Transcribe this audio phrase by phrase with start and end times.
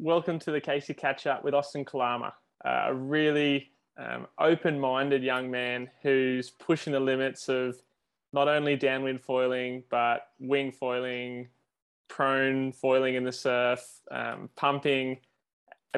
[0.00, 2.32] welcome to the Casey Catch Up with Austin Kalama,
[2.64, 7.76] uh, a really um, open minded young man who's pushing the limits of
[8.32, 11.48] not only downwind foiling, but wing foiling,
[12.08, 15.18] prone foiling in the surf, um, pumping,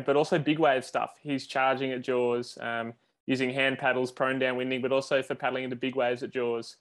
[0.05, 1.15] but also big wave stuff.
[1.23, 2.95] He's charging at jaws, um,
[3.27, 6.77] using hand paddles, prone downwinding, but also for paddling into big waves at jaws.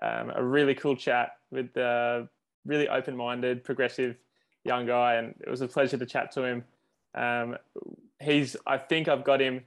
[0.00, 2.28] Um, a really cool chat with a
[2.64, 4.16] really open minded, progressive
[4.64, 6.64] young guy, and it was a pleasure to chat to him.
[7.14, 7.56] Um,
[8.20, 9.62] he's, I think I've got him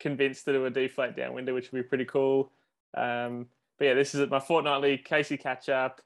[0.00, 2.50] convinced to do a deflate downwinder, which would be pretty cool.
[2.96, 3.46] Um,
[3.78, 6.00] but yeah, this is my fortnightly Casey catch up.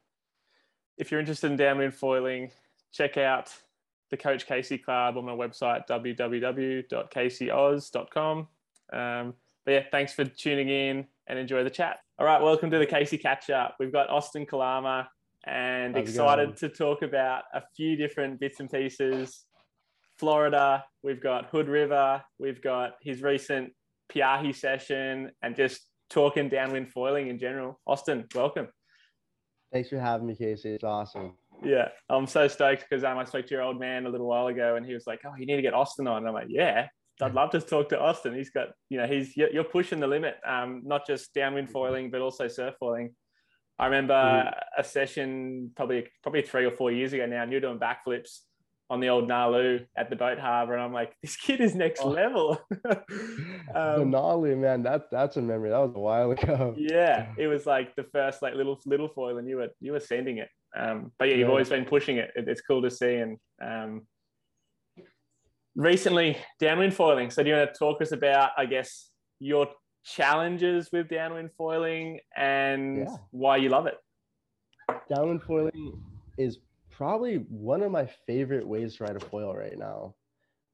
[0.99, 2.51] If you're interested in downwind foiling,
[2.93, 3.51] check out
[4.11, 8.49] the Coach Casey Club on my website, www.caseyaus.com.
[8.93, 12.01] Um, but yeah, thanks for tuning in and enjoy the chat.
[12.19, 13.77] All right, welcome to the Casey Catch Up.
[13.79, 15.09] We've got Austin Kalama
[15.47, 19.45] and How's excited to talk about a few different bits and pieces.
[20.19, 23.73] Florida, we've got Hood River, we've got his recent
[24.13, 25.81] Pe'ahi session, and just
[26.11, 27.81] talking downwind foiling in general.
[27.87, 28.69] Austin, welcome.
[29.73, 30.75] Thanks for having me, Casey.
[30.75, 31.35] It's awesome.
[31.63, 34.49] Yeah, I'm so stoked because um, I spoke to your old man a little while
[34.49, 36.49] ago, and he was like, "Oh, you need to get Austin on." And I'm like,
[36.49, 36.89] "Yeah,
[37.23, 38.35] I'd love to talk to Austin.
[38.35, 42.21] He's got, you know, he's you're pushing the limit, um, not just downwind foiling, but
[42.21, 43.15] also surf foiling.
[43.81, 44.81] I remember mm-hmm.
[44.81, 48.41] a session probably probably three or four years ago now, and you're doing backflips
[48.91, 52.03] on the old Nalu at the boat harbor, and I'm like, this kid is next
[52.03, 52.09] oh.
[52.09, 52.59] level.
[52.85, 53.01] um,
[53.75, 55.71] the Nalu, man, that that's a memory.
[55.71, 56.75] That was a while ago.
[56.77, 60.01] yeah, it was like the first like little little foil, and you were you were
[60.01, 60.49] sending it.
[60.77, 61.51] Um, but yeah, you've yeah.
[61.51, 62.33] always been pushing it.
[62.37, 62.49] it.
[62.49, 63.15] It's cool to see.
[63.15, 64.03] And um,
[65.75, 67.31] recently, downwind foiling.
[67.31, 69.09] So do you want to talk us about, I guess,
[69.39, 69.69] your
[70.05, 73.17] challenges with downwind foiling and yeah.
[73.31, 73.99] why you love it?
[75.09, 76.03] Downwind foiling
[76.39, 76.59] is
[76.91, 80.15] probably one of my favorite ways to ride a foil right now.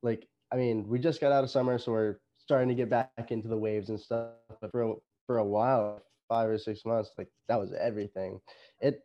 [0.03, 3.31] Like, I mean, we just got out of summer, so we're starting to get back
[3.31, 4.31] into the waves and stuff.
[4.61, 4.95] But for a,
[5.27, 8.41] for a while, five or six months, like that was everything.
[8.81, 9.01] It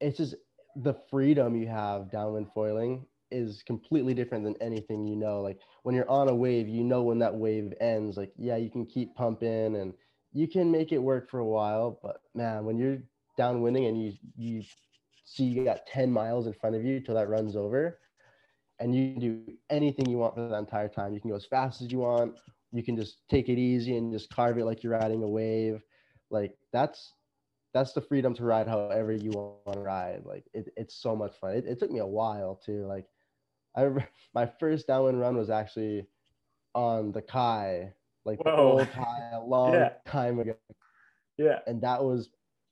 [0.00, 0.34] it's just
[0.76, 5.40] the freedom you have downwind foiling is completely different than anything you know.
[5.40, 8.16] Like when you're on a wave, you know when that wave ends.
[8.16, 9.94] Like yeah, you can keep pumping and
[10.32, 12.98] you can make it work for a while, but man, when you're
[13.38, 14.62] downwinding and you you
[15.24, 17.98] see you got 10 miles in front of you till that runs over
[18.80, 21.46] and you can do anything you want for that entire time you can go as
[21.46, 22.34] fast as you want
[22.72, 25.82] you can just take it easy and just carve it like you're riding a wave
[26.30, 27.14] like that's
[27.72, 31.34] that's the freedom to ride however you want to ride like it, it's so much
[31.38, 33.06] fun it, it took me a while to like
[33.76, 33.88] i
[34.34, 36.06] my first downwind run was actually
[36.74, 37.92] on the kai
[38.24, 38.50] like Whoa.
[38.50, 39.90] the old kai a long yeah.
[40.06, 40.54] time ago
[41.38, 42.30] yeah and that was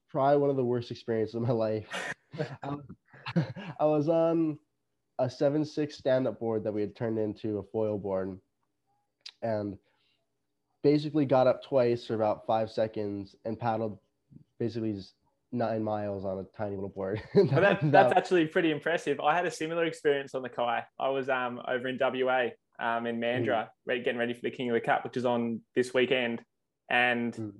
[0.09, 2.15] probably one of the worst experiences of my life
[2.63, 2.83] um,
[3.79, 4.59] I was on
[5.19, 8.39] a seven six stand up board that we had turned into a foil board,
[9.43, 9.77] and
[10.83, 13.99] basically got up twice for about five seconds and paddled
[14.59, 15.15] basically just
[15.53, 17.23] nine miles on a tiny little board.
[17.35, 19.21] that, that, that's actually pretty impressive.
[19.21, 20.85] I had a similar experience on the Kai.
[20.99, 24.05] I was um, over in WA um, in Mandurah, mm.
[24.05, 26.43] getting ready for the King of the Cut, which is on this weekend.
[26.91, 27.53] And mm.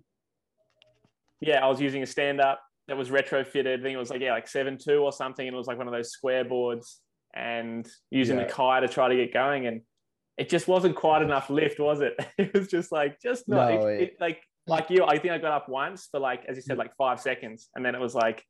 [1.41, 3.79] yeah, I was using a stand up that was retrofitted.
[3.79, 5.79] I think it was like yeah, like seven two or something, and it was like
[5.79, 7.01] one of those square boards,
[7.35, 8.45] and using yeah.
[8.45, 9.83] the Kai to try to get going, and
[10.37, 12.15] it just wasn't quite enough lift, was it?
[12.39, 15.05] It was just like just not no, it, it, like like you.
[15.05, 17.85] I think I got up once for like as you said, like five seconds, and
[17.85, 18.45] then it was like,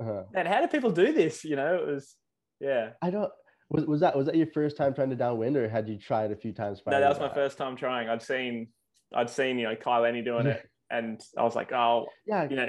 [0.00, 0.24] uh-huh.
[0.32, 1.44] man, how do people do this?
[1.44, 2.14] You know, it was
[2.60, 2.90] yeah.
[3.02, 3.30] I don't.
[3.68, 6.32] Was, was that was that your first time trying to downwind, or had you tried
[6.32, 6.80] a few times?
[6.86, 8.08] No, that was my first time trying.
[8.08, 8.68] I'd seen
[9.14, 12.56] I'd seen you know Kai Lenny doing it, and I was like, oh, yeah, you
[12.56, 12.68] know,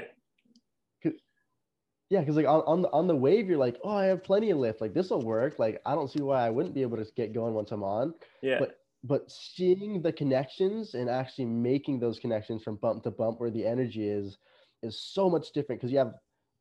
[2.10, 4.50] yeah, because like on, on the on the wave, you're like, oh, I have plenty
[4.50, 4.80] of lift.
[4.80, 5.58] Like this will work.
[5.58, 8.14] Like I don't see why I wouldn't be able to get going once I'm on.
[8.42, 8.58] Yeah.
[8.60, 13.50] But but seeing the connections and actually making those connections from bump to bump where
[13.50, 14.38] the energy is
[14.82, 16.14] is so much different because you have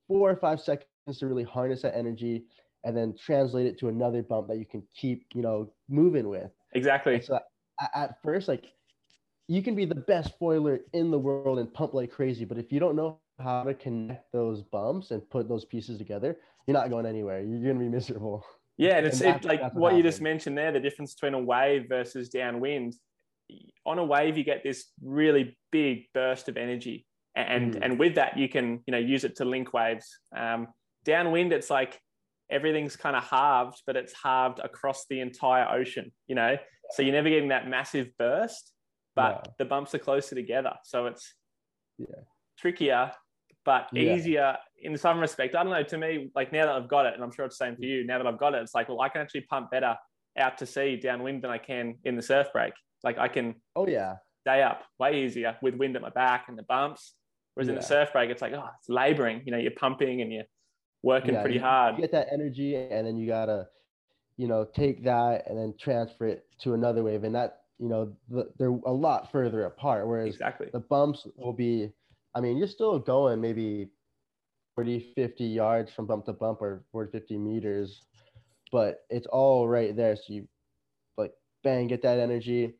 [0.07, 0.87] four or five seconds
[1.17, 2.45] to really harness that energy
[2.83, 6.51] and then translate it to another bump that you can keep you know moving with
[6.73, 7.39] exactly and so
[7.95, 8.65] at, first like
[9.47, 12.71] you can be the best foiler in the world and pump like crazy but if
[12.71, 16.89] you don't know how to connect those bumps and put those pieces together, you're not
[16.89, 17.41] going anywhere.
[17.41, 18.45] You're going to be miserable.
[18.77, 21.39] Yeah, and it's and it, like what, you just mentioned there, the difference between a
[21.39, 22.95] wave versus downwind.
[23.85, 27.79] On a wave, you get this really big burst of energy, and mm.
[27.81, 30.19] and with that, you can you know use it to link waves.
[30.35, 30.68] Um,
[31.06, 32.00] downwind, it's like
[32.51, 36.12] everything's kind of halved, but it's halved across the entire ocean.
[36.27, 36.57] You know,
[36.91, 38.74] so you're never getting that massive burst,
[39.15, 39.51] but yeah.
[39.57, 41.33] the bumps are closer together, so it's
[41.97, 42.21] yeah
[42.59, 43.12] trickier
[43.68, 44.15] but yeah.
[44.15, 45.56] easier in some respect.
[45.56, 45.83] I don't know.
[45.83, 47.83] To me, like now that I've got it, and I'm sure it's the same for
[47.83, 48.06] you.
[48.06, 49.95] Now that I've got it, it's like, well, I can actually pump better
[50.38, 52.74] out to sea downwind than I can in the surf break.
[53.03, 54.15] Like I can Oh yeah.
[54.41, 57.13] stay up way easier with wind at my back and the bumps.
[57.53, 59.41] Whereas in the surf break, it's like, oh, it's laboring.
[59.45, 60.44] You know, you're pumping and you're
[61.01, 61.95] working Yeah, pretty you- hard.
[61.95, 63.68] You get that energy, and then you gotta,
[64.38, 68.15] you know, take that and then transfer it to another wave, and that, you know,
[68.29, 70.07] the, they're a lot further apart.
[70.07, 70.68] Whereas Exactly.
[70.71, 71.91] the bumps will be,
[72.35, 73.89] I mean, you're still going maybe
[74.77, 78.03] 40, 50 yards from bump to bump or 40, 50 meters,
[78.71, 80.15] but it's all right there.
[80.15, 80.47] So you
[81.18, 81.33] like
[81.63, 82.75] bang, get that energy,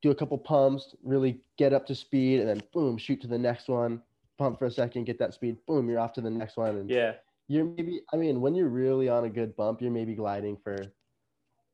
[0.00, 3.36] do a couple pumps, really get up to speed, and then boom, shoot to the
[3.36, 4.00] next one.
[4.38, 6.76] Pump for a second, get that speed, boom, you're off to the next one.
[6.76, 7.14] And Yeah.
[7.48, 10.76] you're maybe, I mean, when you're really on a good bump, you're maybe gliding for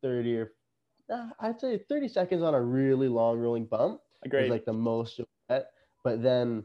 [0.03, 0.53] 30 or
[1.13, 4.45] uh, I'd say 30 seconds on a really long rolling bump Agreed.
[4.45, 5.21] is like the most.
[5.49, 6.65] But then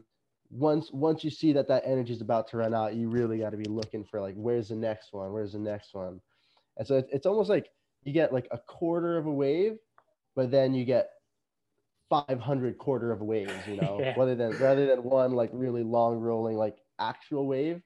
[0.54, 3.50] once once you see that that energy is about to run out, you really got
[3.50, 5.32] to be looking for like where's the next one?
[5.32, 6.20] Where's the next one?
[6.76, 7.68] And so it, it's almost like
[8.04, 9.76] you get like a quarter of a wave,
[10.36, 11.10] but then you get
[12.10, 13.50] 500 quarter of waves.
[13.68, 14.14] You know, Yeah.
[14.16, 17.82] rather than rather than one like really long rolling like actual wave,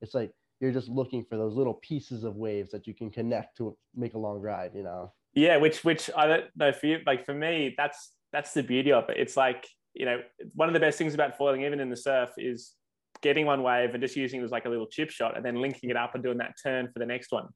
[0.00, 3.56] it's like you're just looking for those little pieces of waves that you can connect
[3.56, 4.72] to make a long ride.
[4.74, 5.12] You know.
[5.34, 8.92] yeah which which i don't know for you like for me that's that's the beauty
[8.92, 10.18] of it it's like you know
[10.54, 12.72] one of the best things about foiling even in the surf is
[13.20, 15.56] getting one wave and just using it as like a little chip shot and then
[15.56, 17.46] linking it up and doing that turn for the next one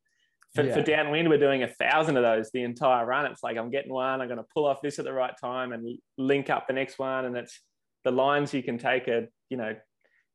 [0.54, 3.70] for, for downwind we're doing a thousand of those the entire run it's like i'm
[3.70, 6.66] getting one i'm going to pull off this at the right time and link up
[6.66, 7.60] the next one and it's
[8.04, 9.74] the lines you can take are you know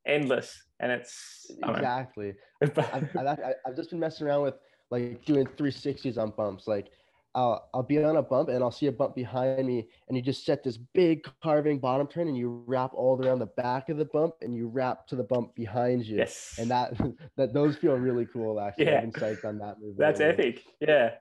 [0.06, 1.80] endless and it's I don't know.
[1.80, 2.33] Exactly.
[2.63, 2.77] I've,
[3.15, 4.56] I've, I've just been messing around with
[4.89, 6.68] like doing 360s on bumps.
[6.68, 6.88] Like
[7.33, 10.21] I'll, I'll be on a bump and I'll see a bump behind me and you
[10.21, 13.97] just set this big carving bottom turn and you wrap all around the back of
[13.97, 16.17] the bump and you wrap to the bump behind you.
[16.17, 16.93] yes And that,
[17.37, 18.85] that those feel really cool actually.
[18.85, 18.97] Yeah.
[18.97, 19.95] I've been psyched on that move.
[19.97, 21.11] that's epic yeah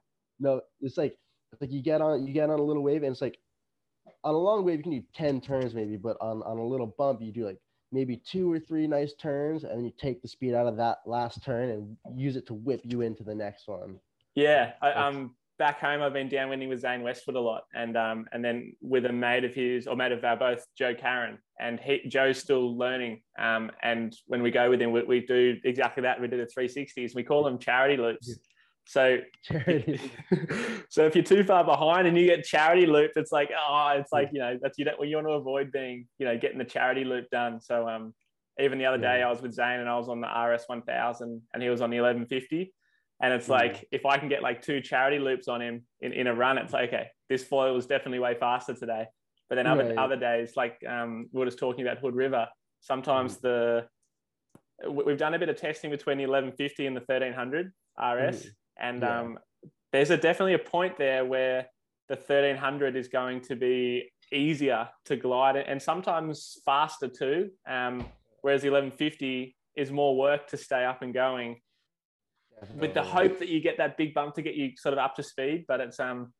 [0.40, 1.16] No, it's like,
[1.52, 3.38] it's like you get on, you get on a little wave and it's like
[4.24, 6.92] on a long wave, you can do 10 turns maybe, but on, on a little
[6.98, 7.58] bump, you do like
[7.92, 10.98] maybe two or three nice turns and then you take the speed out of that
[11.06, 14.00] last turn and use it to whip you into the next one.
[14.34, 17.96] Yeah, I, That's- um, back home I've been downwinding with Zane Westwood a lot, and
[17.96, 21.38] um, and then with a mate of his or mate of our both, Joe Karen,
[21.60, 23.20] and he Joe's still learning.
[23.38, 26.18] Um, and when we go with him, we, we do exactly that.
[26.18, 27.14] We do the 360s.
[27.14, 28.38] We call them charity loops.
[28.86, 30.00] So Charity.
[30.88, 34.12] so if you're too far behind and you get charity looped, it's like oh, it's
[34.12, 36.58] like you know that's you don't well, you want to avoid being you know getting
[36.58, 37.60] the charity loop done.
[37.60, 38.14] So um,
[38.58, 41.42] even the other day I was with Zane and I was on the RS 1000
[41.52, 42.72] and he was on the 1150.
[43.22, 46.26] And it's like if I can get like two charity loops on him in, in
[46.26, 49.06] a run, it's like okay, this foil is definitely way faster today.
[49.48, 49.98] But then other Right.
[49.98, 52.48] other days, like um, we were just talking about Hood River,
[52.80, 53.86] sometimes the
[54.88, 59.02] we- we've done a bit of testing between the 1150 and the 1300 RS, and
[59.02, 59.20] Yeah.
[59.20, 59.38] um,
[59.92, 61.68] there's a definitely a point there where
[62.08, 67.50] the 1300 is going to be easier to glide and sometimes faster too.
[67.66, 68.06] Um,
[68.40, 71.60] whereas the 1150 is more work to stay up and going
[72.76, 75.14] with the hope that you get that big bump to get you sort of up
[75.16, 75.64] to speed.
[75.68, 76.32] But it's um,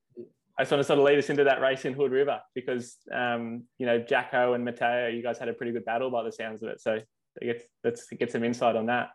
[0.58, 2.96] I just want to sort of lead us into that race in Hood River because
[3.14, 6.32] um, you know Jacko and Mateo, you guys had a pretty good battle by the
[6.32, 6.80] sounds of it.
[6.80, 6.98] So
[7.42, 9.10] let's let's get some insight on that.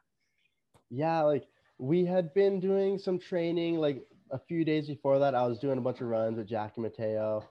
[0.89, 1.45] Yeah, like
[1.77, 5.35] we had been doing some training like a few days before that.
[5.35, 7.43] I was doing a bunch of runs with Jack and Mateo,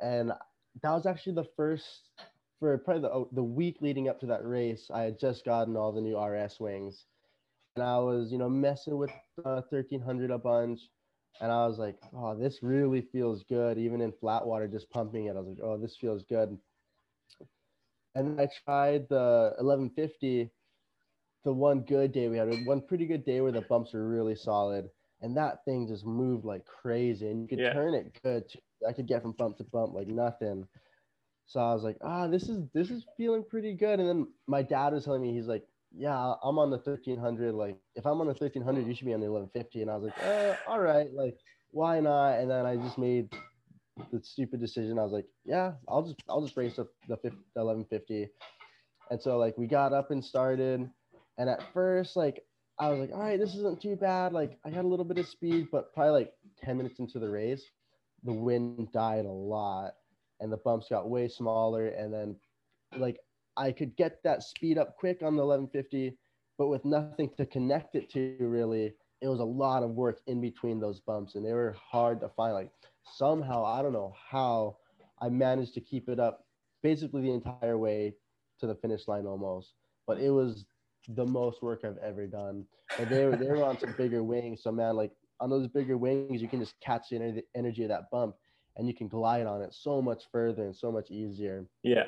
[0.00, 0.32] and
[0.82, 2.10] that was actually the first
[2.60, 4.90] for probably the the week leading up to that race.
[4.92, 7.06] I had just gotten all the new RS wings,
[7.76, 9.10] and I was you know messing with
[9.44, 10.80] uh, 1300 a bunch,
[11.40, 15.26] and I was like, oh, this really feels good, even in flat water, just pumping
[15.26, 15.36] it.
[15.36, 16.60] I was like, oh, this feels good.
[18.14, 20.50] And then I tried the 1150
[21.44, 24.34] the one good day we had, one pretty good day where the bumps were really
[24.36, 27.72] solid, and that thing just moved like crazy, and you could Yeah.
[27.72, 28.48] turn it good.
[28.48, 28.60] Too.
[28.86, 30.68] I could get from bump to bump like nothing.
[31.46, 34.00] So I was like, ah, this is this is feeling pretty good.
[34.00, 35.66] And then my dad was telling me, he's like,
[35.96, 37.54] yeah, I'm on the 1300.
[37.54, 39.82] Like, if I'm on the 1300, you should be on the 1150.
[39.82, 41.36] And I was like, uh, all right, like,
[41.70, 42.38] why not?
[42.38, 43.30] And then I just made
[44.12, 44.98] the stupid decision.
[44.98, 48.28] I was like, yeah, I'll just I'll just race the the, 50, the 1150.
[49.10, 50.88] And so like we got up and started,
[51.38, 52.44] and at first like
[52.78, 54.32] I was like, all right, this isn't too bad.
[54.32, 57.28] Like I got a little bit of speed, but probably like 10 minutes into the
[57.28, 57.64] race,
[58.24, 59.94] the wind died a lot,
[60.40, 61.88] and the bumps got way smaller.
[61.88, 62.36] And then
[62.96, 63.18] like
[63.58, 66.16] I could get that speed up quick on the 1150,
[66.56, 70.40] but with nothing to connect it to really, it was a lot of work in
[70.40, 72.54] between those bumps, and they were hard to find.
[72.54, 72.70] Like
[73.02, 74.76] somehow I don't know how
[75.20, 76.46] I managed to keep it up
[76.82, 78.14] basically the entire way
[78.60, 79.74] to the finish line almost.
[80.06, 80.64] But it was
[81.08, 82.64] the most work I've ever done.
[82.96, 85.96] But they were they were on some bigger wings, so man, like on those bigger
[85.98, 88.36] wings, you can just catch the energy of that bump,
[88.76, 91.66] and you can glide on it so much further and so much easier.
[91.82, 92.04] Yeah,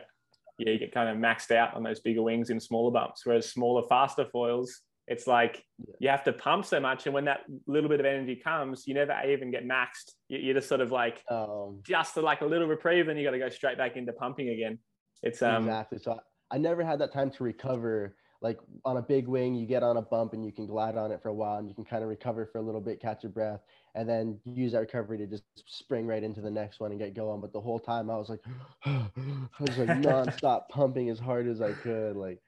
[0.60, 3.50] yeah, you get kind of maxed out on those bigger wings in smaller bumps, whereas
[3.50, 5.64] smaller, faster foils, it's like
[5.98, 8.94] you have to pump so much, and when that little bit of energy comes, you
[8.94, 10.12] never even get maxed.
[10.28, 13.32] You- You're just sort of like Um, just like a little reprieve, and you got
[13.32, 14.78] to go straight back into pumping again.
[15.22, 15.98] It's um exactly.
[15.98, 18.16] So I, I never had that time to recover.
[18.42, 21.12] Like on a big wing, you get on a bump and you can glide on
[21.12, 23.22] it for a while, and you can kind of recover for a little bit, catch
[23.22, 23.60] your breath,
[23.94, 27.14] and then use that recovery to just spring right into the next one and get
[27.14, 27.40] going.
[27.40, 28.40] But the whole time, I was like,
[28.84, 32.16] I was like nonstop pumping as hard as I could.
[32.16, 32.42] Like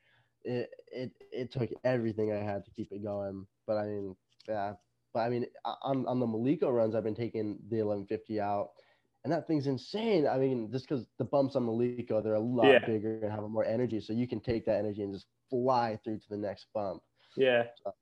[0.44, 3.46] it, it, it took everything I had to keep it going.
[3.66, 4.16] But I mean,
[4.48, 4.74] yeah.
[5.12, 8.70] But I mean, on on the Maliko runs, I've been taking the 1150 out,
[9.24, 10.26] and that thing's insane.
[10.26, 12.86] I mean, just because the bumps on Maliko, they're a lot Yeah.
[12.86, 16.18] bigger and have more energy, so you can take that energy and just fly through
[16.18, 17.02] to the next bump.
[17.36, 17.68] yeah.
[17.84, 17.92] So,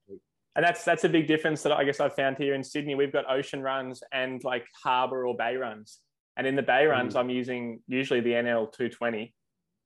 [0.57, 2.95] And that's that's a big difference that I guess I've found here in Sydney.
[2.95, 6.01] We've got ocean runs and like harbour or bay runs.
[6.37, 9.35] And in the bay runs, I'm using usually the NL 220.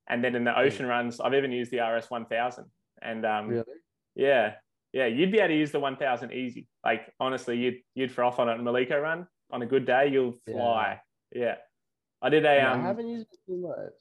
[0.09, 2.67] And then in the ocean runs, I've even used the RS 1000.
[3.03, 3.65] And um, really?
[4.15, 4.55] yeah,
[4.93, 6.69] yeah, you'd be able to use the 1000 easy.
[6.85, 8.59] Like honestly, you'd you'd froth on it.
[8.61, 11.01] Maliko run on a good day, you'll fly.
[11.35, 11.57] Yeah,
[12.23, 14.01] I did a Yeah, um, I haven't used it too much.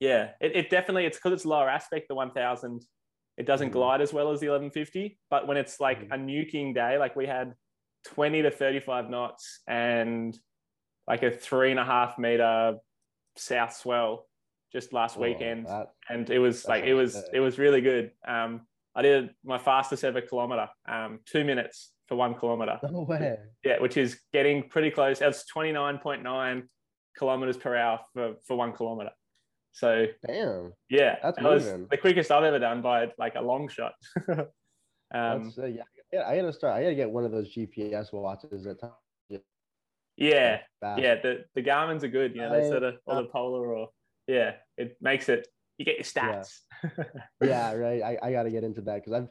[0.00, 2.08] yeah, it, it definitely it's because it's lower aspect.
[2.08, 2.84] The one thousand,
[3.38, 3.72] it doesn't Mhm.
[3.72, 5.18] glide as well as the eleven fifty.
[5.30, 6.12] But when it's like Mhm.
[6.14, 7.54] a nuking day, like we had
[8.04, 10.38] twenty to thirty five knots and
[11.06, 12.78] like a three and a half meter
[13.36, 14.28] south swell
[14.72, 18.12] just last Oh, weekend, that- and it was like it was it was really good.
[18.26, 22.78] Um, I did my fastest ever kilometer, um, two minutes for one kilometer.
[23.64, 25.20] Yeah, which is getting pretty close.
[25.20, 26.68] That's twenty nine point nine
[27.16, 29.12] kilometers per hour for for one kilometer.
[29.78, 30.72] So Damn.
[30.90, 33.92] yeah, That's that was the quickest I've ever done by like a long shot.
[34.28, 35.82] um, uh, yeah,
[36.12, 36.74] yeah, I gotta start.
[36.74, 39.40] I gotta get one of those GPS watches that time.
[40.16, 41.00] yeah, fast.
[41.00, 41.14] yeah.
[41.22, 42.34] The the Garmin's are good.
[42.34, 43.90] You know, they sort of or the Polar or
[44.26, 45.46] yeah, it makes it.
[45.78, 46.58] You get your stats.
[47.40, 48.02] yeah, right.
[48.02, 49.28] I, I gotta get into that because I've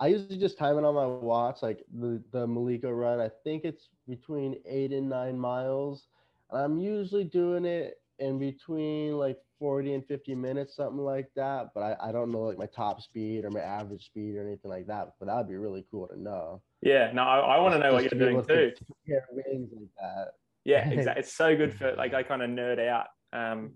[0.00, 3.20] I usually just time it on my watch, like the the Maliko run.
[3.20, 6.06] I think it's between eight and nine miles,
[6.50, 11.68] and I'm usually doing it in between like 40 and 50 minutes, something like that.
[11.74, 14.70] But I, I don't know like my top speed or my average speed or anything
[14.70, 15.12] like that.
[15.18, 16.62] But that would be really cool to know.
[16.82, 18.72] yeah, no, I, I want to know what you're doing too.
[18.86, 20.28] compare wings like that.
[20.64, 21.20] Yeah, exactly.
[21.20, 23.06] It's so good for like I kind of nerd out.
[23.32, 23.72] Um,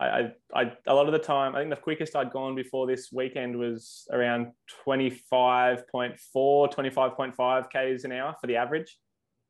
[0.00, 2.86] I, I, I, a lot of the time, I think the quickest I'd gone before
[2.86, 4.48] this weekend was around
[4.86, 8.98] 25.4, 25.5 Ks an hour for the average.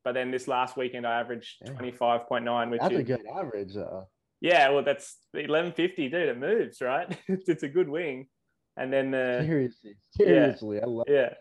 [0.04, 1.72] But then this last weekend, I averaged Yeah.
[1.72, 4.06] 25.9, which That's is, a good average though.
[4.40, 6.28] yeah, well, that's 1150, dude.
[6.28, 7.16] It moves, right?
[7.28, 8.28] it's a good wing.
[8.76, 11.06] And then the, Seriously, seriously, I love.
[11.08, 11.30] yeah.
[11.30, 11.38] it.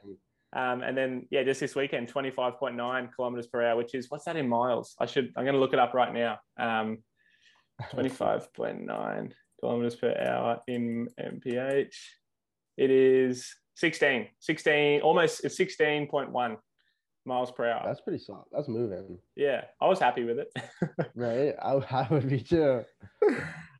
[0.55, 4.35] Um, and then, yeah, just this weekend, 25.9 kilometers per hour, which is, what's that
[4.37, 4.95] in miles?
[4.99, 6.37] I should, I'm going to look it up right now.
[6.59, 6.99] Um,
[7.91, 11.87] 25.9 kilometers per hour in mph
[12.77, 16.57] it is 16 16 almost it's 16.1
[17.25, 18.45] miles per hour That's pretty solid.
[18.51, 20.49] That's moving, yeah i was happy with it
[21.15, 21.53] right?
[21.61, 22.83] I, I would be too.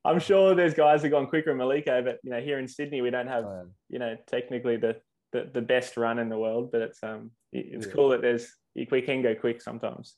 [0.06, 3.02] i'm sure there's guys that gone quicker in maliko but you know here in sydney
[3.02, 3.64] we don't have Oh, yeah.
[3.90, 4.98] you know technically the
[5.32, 7.94] the, the best run in the world but it's um it's Yeah.
[7.94, 10.16] cool that there's we can go quick sometimes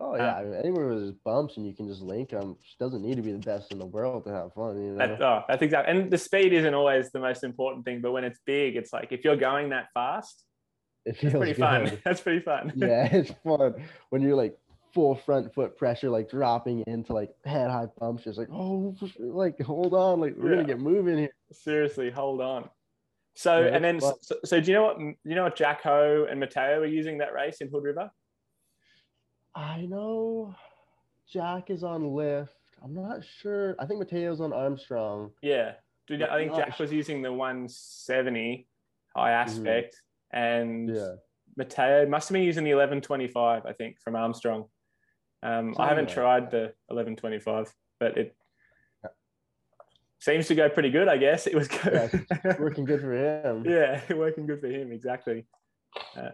[0.00, 2.54] Oh yeah, Uh, I mean, anywhere where there's bumps and you can just link them,
[2.78, 4.80] doesn't need to be the best in the world to have fun.
[4.80, 5.90] You know, That, oh, that's exactly.
[5.92, 9.10] And the speed isn't always the most important thing, but when it's big, it's like
[9.10, 10.44] if you're going that fast,
[11.08, 11.98] it it's feels pretty fun.
[12.04, 12.72] That's pretty fun.
[12.76, 13.74] yeah, it's fun
[14.10, 14.58] when you're like
[14.92, 19.60] full front foot pressure, like dropping into like head high bumps, just like oh, like
[19.60, 20.56] hold on, like we're Yeah.
[20.56, 21.34] gonna get moving here.
[21.52, 22.68] Seriously, hold on.
[23.34, 26.26] So Yeah, and then so, so do you know what you know what Jack Ho
[26.28, 28.10] and Mateo were using that race in Hood River?
[29.54, 30.54] I know
[31.30, 32.52] Jack is on lift.
[32.82, 33.74] I'm not sure.
[33.78, 35.32] I think Mateo's on Armstrong.
[35.42, 35.72] Yeah.
[36.06, 38.66] Dude, I think Jack was using the 170
[39.14, 39.48] high mm-hmm.
[39.48, 40.00] aspect,
[40.32, 40.88] and.
[40.94, 41.14] Yeah.
[41.56, 44.66] Mateo must have been using the 1125, I think, from Armstrong.
[45.42, 48.36] Um, I haven't tried the 1125, but it
[50.20, 51.48] seems to go pretty good, I guess.
[51.48, 52.26] It was good.
[52.60, 53.64] Working good for him.
[53.66, 55.46] yeah, working good for him, exactly.
[56.16, 56.30] Uh,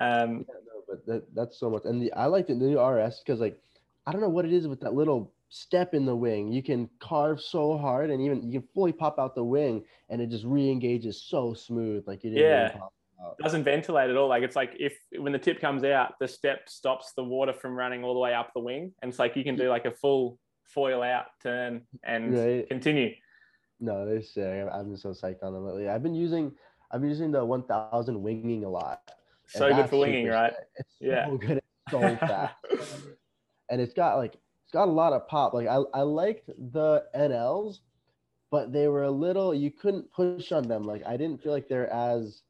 [0.00, 1.82] um, Yeah, no, but that, that's so much.
[1.84, 3.58] And the I like the new RS because like
[4.06, 6.50] I don't know what it is with that little step in the wing.
[6.52, 10.20] You can carve so hard and even you can fully pop out the wing and
[10.22, 12.04] it just re-engages so smooth.
[12.06, 12.68] Like you didn't Yeah.
[12.72, 12.92] pop out.
[13.22, 14.28] Uh, doesn't ventilate at all.
[14.28, 17.74] Like it's like if when the tip comes out, the step stops the water from
[17.74, 19.90] running all the way up the wing, and it's like you can do like a
[19.90, 22.68] full foil out turn and Right.
[22.68, 23.14] continue.
[23.80, 24.44] No, they're uh, sick.
[24.44, 25.88] I'm- I've been so psyched on them lately.
[25.88, 26.52] I've been using
[26.90, 29.00] I've been using the 1000 winging a lot.
[29.48, 30.52] So good for winging, right?
[30.76, 31.26] It's Yeah.
[31.26, 31.58] so good.
[31.58, 32.54] It's so fast.
[33.70, 34.34] and it's got like
[34.64, 35.54] it's got a lot of pop.
[35.54, 37.78] Like I, I liked the NLs,
[38.50, 40.84] but they were a little you couldn't push on them.
[40.84, 42.42] Like I didn't feel like they're as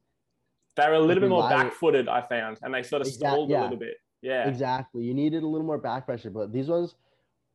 [0.75, 3.51] They were a little bit more back-footed, I found, and they sort of Exact- stalled
[3.51, 3.97] a little bit.
[4.21, 5.03] Yeah, exactly.
[5.03, 6.95] You needed a little more back pressure, but these ones,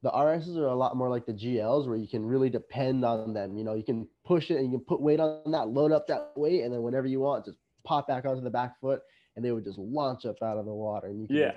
[0.02, 3.32] the RSs are a lot more like the GLs where you can really depend on
[3.32, 3.56] them.
[3.56, 6.06] You know, you can push it and you can put weight on that, load up
[6.08, 9.00] that weight, and then whenever you want, just pop back onto the back foot,
[9.36, 11.06] and they would just launch up out of the water.
[11.06, 11.52] And you can yeah,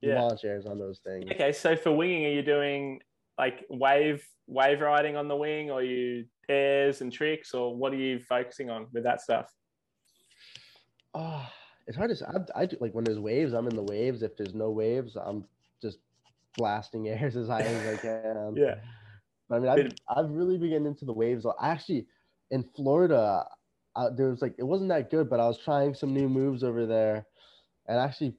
[0.00, 0.22] yeah.
[0.22, 1.30] launch airs on those things.
[1.32, 3.00] Okay, so for winging, are you doing
[3.38, 7.96] like wave wave riding on the wing, or you airs and tricks, or what are
[7.96, 9.52] you focusing on with that stuff?
[11.14, 11.48] Oh,
[11.86, 12.26] it's hard to say.
[12.26, 14.22] I, I do like when there's waves, I'm in the waves.
[14.22, 15.44] If there's no waves, I'm
[15.80, 15.98] just
[16.56, 18.56] blasting airs as high as I can.
[18.56, 18.74] Yeah,
[19.48, 21.46] But I mean, I've, I've really been getting into the waves.
[21.46, 22.06] I actually,
[22.50, 23.44] in Florida,
[23.96, 26.62] uh, there was like, it wasn't that good, but I was trying some new moves
[26.62, 27.26] over there.
[27.86, 28.36] And actually,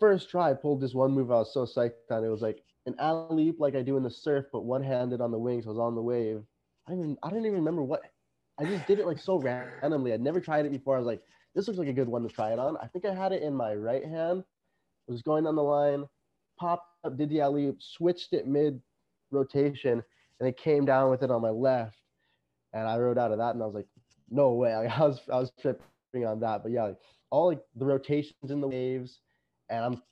[0.00, 2.24] first try, I pulled this one move I was so psyched on.
[2.24, 5.20] It was like an alley oop like I do in the surf, but one handed
[5.20, 5.66] on the wings.
[5.66, 6.42] I was on the wave.
[6.88, 8.02] I even, I don't even remember what,
[8.58, 10.12] I just did it like so randomly.
[10.12, 10.96] I'd never tried it before.
[10.96, 11.22] I was like,
[11.56, 12.76] this looks like a good one to try it on.
[12.76, 14.44] I think I had it in my right hand.
[15.08, 16.04] Was going on the line,
[16.58, 18.80] popped up, did the alley oop, switched it mid
[19.30, 20.02] rotation,
[20.40, 21.96] and it came down with it on my left.
[22.72, 23.86] And I rode out of that, and I was like,
[24.30, 24.74] no way.
[24.76, 26.98] Like, I was I was tripping on that, but yeah, like,
[27.30, 29.20] all like the rotations in the waves,
[29.70, 30.02] and I'm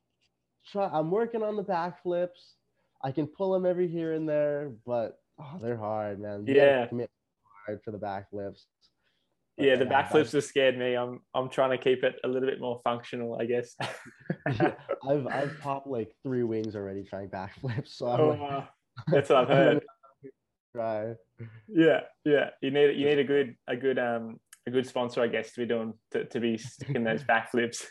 [0.67, 2.55] try I'm working on the back flips.
[3.03, 6.47] I can pull them every here and there, but oh, they're hard, man.
[6.47, 6.87] You Yeah.
[6.87, 7.11] commit
[7.67, 8.67] hard for the back flips.
[9.57, 9.77] Yeah.
[9.77, 10.95] The back backflips have scared me.
[10.95, 13.77] I'm I'm trying to keep it a little bit more functional, I guess.
[14.47, 18.69] I've I've popped like three wings already trying backflips, so I'm Oh, like, wow.
[19.09, 19.85] That's what I've heard.
[20.75, 21.15] try.
[21.69, 22.51] Yeah, yeah.
[22.61, 25.61] You need you need a good a good um a good sponsor, I guess, to
[25.61, 27.85] be doing to, to be sticking those backflips.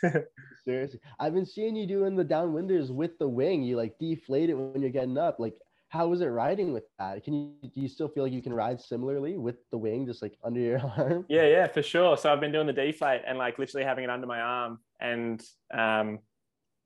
[0.66, 3.64] Seriously, I've been seeing you doing the downwinders with the wing.
[3.64, 5.40] You like deflate it when you're getting up.
[5.40, 5.56] Like,
[5.94, 7.24] how is it riding with that?
[7.24, 10.24] Can you do you still feel like you can ride similarly with the wing, just
[10.24, 11.24] like under your arm?
[11.30, 12.18] Yeah, yeah, for sure.
[12.18, 14.80] So I've been doing the deflate and like literally having it under my arm.
[15.00, 15.40] And
[15.72, 16.18] um,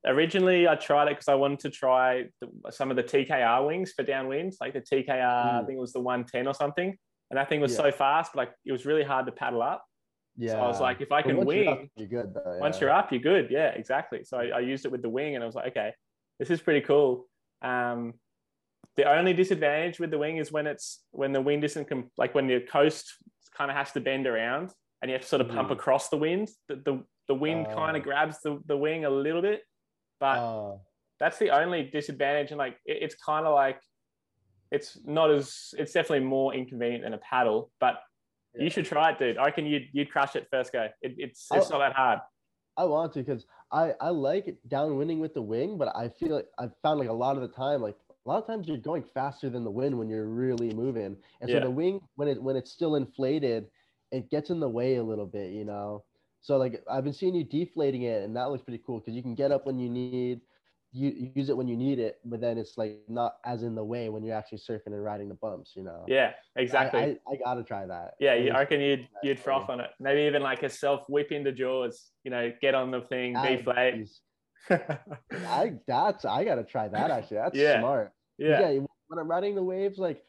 [0.06, 3.92] originally I tried it because I wanted to try the, some of the TKR wings
[3.96, 5.66] for downwind, like the TKR, I Mm.
[5.66, 6.94] think it was the 110 or something.
[7.30, 7.78] And that thing was Yeah.
[7.84, 9.86] so fast, like it was really hard to paddle up.
[10.36, 10.52] Yeah.
[10.52, 12.58] So I was like, if I can once you're wing, up, you're good though.
[12.60, 13.50] once you're up, you're good.
[13.50, 14.22] Yeah, exactly.
[14.24, 15.94] So I, I used it with the wing and I was like, okay,
[16.38, 17.26] this is pretty cool.
[17.62, 18.12] Um,
[18.96, 22.34] the only disadvantage with the wing is when it's when the wind isn't com- like
[22.34, 23.14] when the coast
[23.56, 25.72] kind of has to bend around and you have to sort of pump Mhm.
[25.72, 26.48] across the wind.
[26.68, 27.98] The the, the wind kind Oh.
[27.98, 29.62] of grabs the, the wing a little bit,
[30.18, 30.80] but Oh,
[31.20, 32.50] that's the only disadvantage.
[32.50, 33.80] And like it, it's kind of like
[34.70, 38.00] it's not as it's definitely more inconvenient than a paddle, but
[38.54, 38.64] Yeah.
[38.64, 39.38] you should try it, dude.
[39.38, 40.88] I reckon you'd you'd crush it first go.
[41.02, 42.20] It, it's it's I'll- not that hard.
[42.76, 46.48] I want to because I I like downwinding with the wing, but I feel like
[46.58, 47.96] I've found like a lot of the time, like
[48.28, 51.50] a lot of times you're going faster than the wind when you're really moving, and
[51.50, 51.64] so Yeah.
[51.64, 53.70] the wing when it when it's still inflated,
[54.12, 56.04] it gets in the way a little bit, you know.
[56.40, 59.22] So like I've been seeing you deflating it, and that looks pretty cool because you
[59.22, 60.42] can get up when you need,
[60.92, 63.74] you you use it when you need it, but then it's like not as in
[63.74, 66.04] the way when you're actually surfing and riding the bumps, you know.
[66.06, 67.00] Yeah, exactly.
[67.00, 68.14] I, I, I gotta try that.
[68.20, 69.90] Yeah, you, I reckon you'd you'd froth on it.
[70.00, 72.10] Maybe even like a self whip into jaws.
[72.24, 74.06] You know, get on the thing, deflate.
[75.46, 77.36] I that's I gotta try that actually.
[77.44, 77.80] That's Yeah.
[77.80, 78.12] smart.
[78.38, 80.22] Yeah, yeah when i'm riding the waves like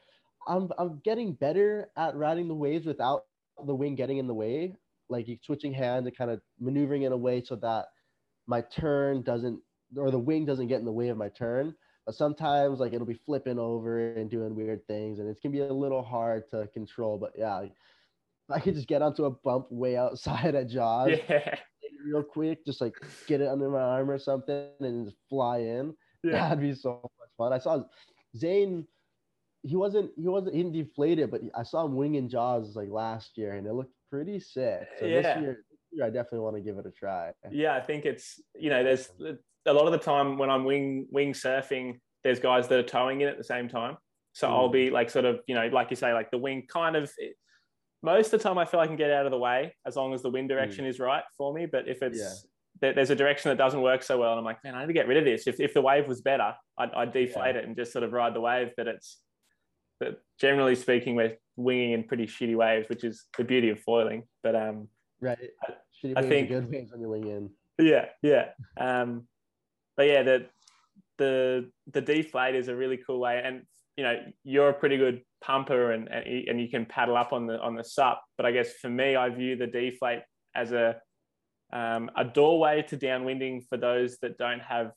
[0.48, 3.24] i'm i'm getting better at riding the waves without
[3.66, 4.74] the wing getting in the way
[5.10, 7.86] like you switching hands and kind of maneuvering in a way so that
[8.46, 9.60] my turn doesn't
[9.96, 11.74] or the wing doesn't get in the way of my turn.
[12.06, 15.60] But sometimes like it'll be flipping over and doing weird things and it can be
[15.60, 17.66] a little hard to control but yeah
[18.50, 21.54] i could just get onto a bump way outside at jaws yeah,
[22.04, 22.94] real quick just like
[23.26, 25.94] get it under my arm or something and just fly in.
[26.24, 26.32] Yeah.
[26.32, 27.52] That'd be so fun.
[27.52, 27.82] I saw
[28.36, 28.86] Zane.
[29.62, 30.10] He wasn't.
[30.16, 30.54] He wasn't.
[30.54, 33.72] He didn't deflate it, but I saw him winging jaws like last year, and it
[33.72, 34.88] looked pretty sick.
[34.98, 35.22] So Yeah.
[35.22, 37.32] this year, this year, I definitely want to give it a try.
[37.50, 39.10] Yeah, I think it's you know, there's
[39.66, 43.20] a lot of the time when I'm wing wing surfing, there's guys that are towing
[43.22, 43.96] in at the same time.
[44.32, 44.72] So I'll Mm.
[44.72, 47.10] be like sort of you know, like you say, like the wing kind of.
[48.02, 50.14] Most of the time, I feel I can get out of the way as long
[50.14, 51.66] as the wind direction is right for me.
[51.66, 52.48] But if it's Yeah.
[52.80, 54.86] There- there's a direction that doesn't work so well, and I'm like, man, I need
[54.88, 55.46] to get rid of this.
[55.46, 58.34] If if the wave was better, I'd, I'd deflate it and just sort of ride
[58.34, 58.70] the wave.
[58.76, 59.18] But it's
[59.98, 64.22] but generally speaking, we're winging in pretty shitty waves, which is the beauty of foiling.
[64.42, 64.88] But um,
[65.20, 65.38] Right.
[65.62, 67.50] I- Shitty I are think- good waves when you wing in.
[67.86, 68.52] yeah, yeah.
[68.78, 69.28] Um,
[69.96, 70.46] but yeah, the
[71.18, 73.62] the the deflate is a really cool way, and
[73.96, 77.46] you know you're a pretty good pumper, and and and you can paddle up on
[77.46, 78.22] the on the sup.
[78.38, 80.22] But I guess for me, I view the deflate
[80.54, 80.96] as a
[81.72, 84.92] um, a doorway to downwinding for those that don't have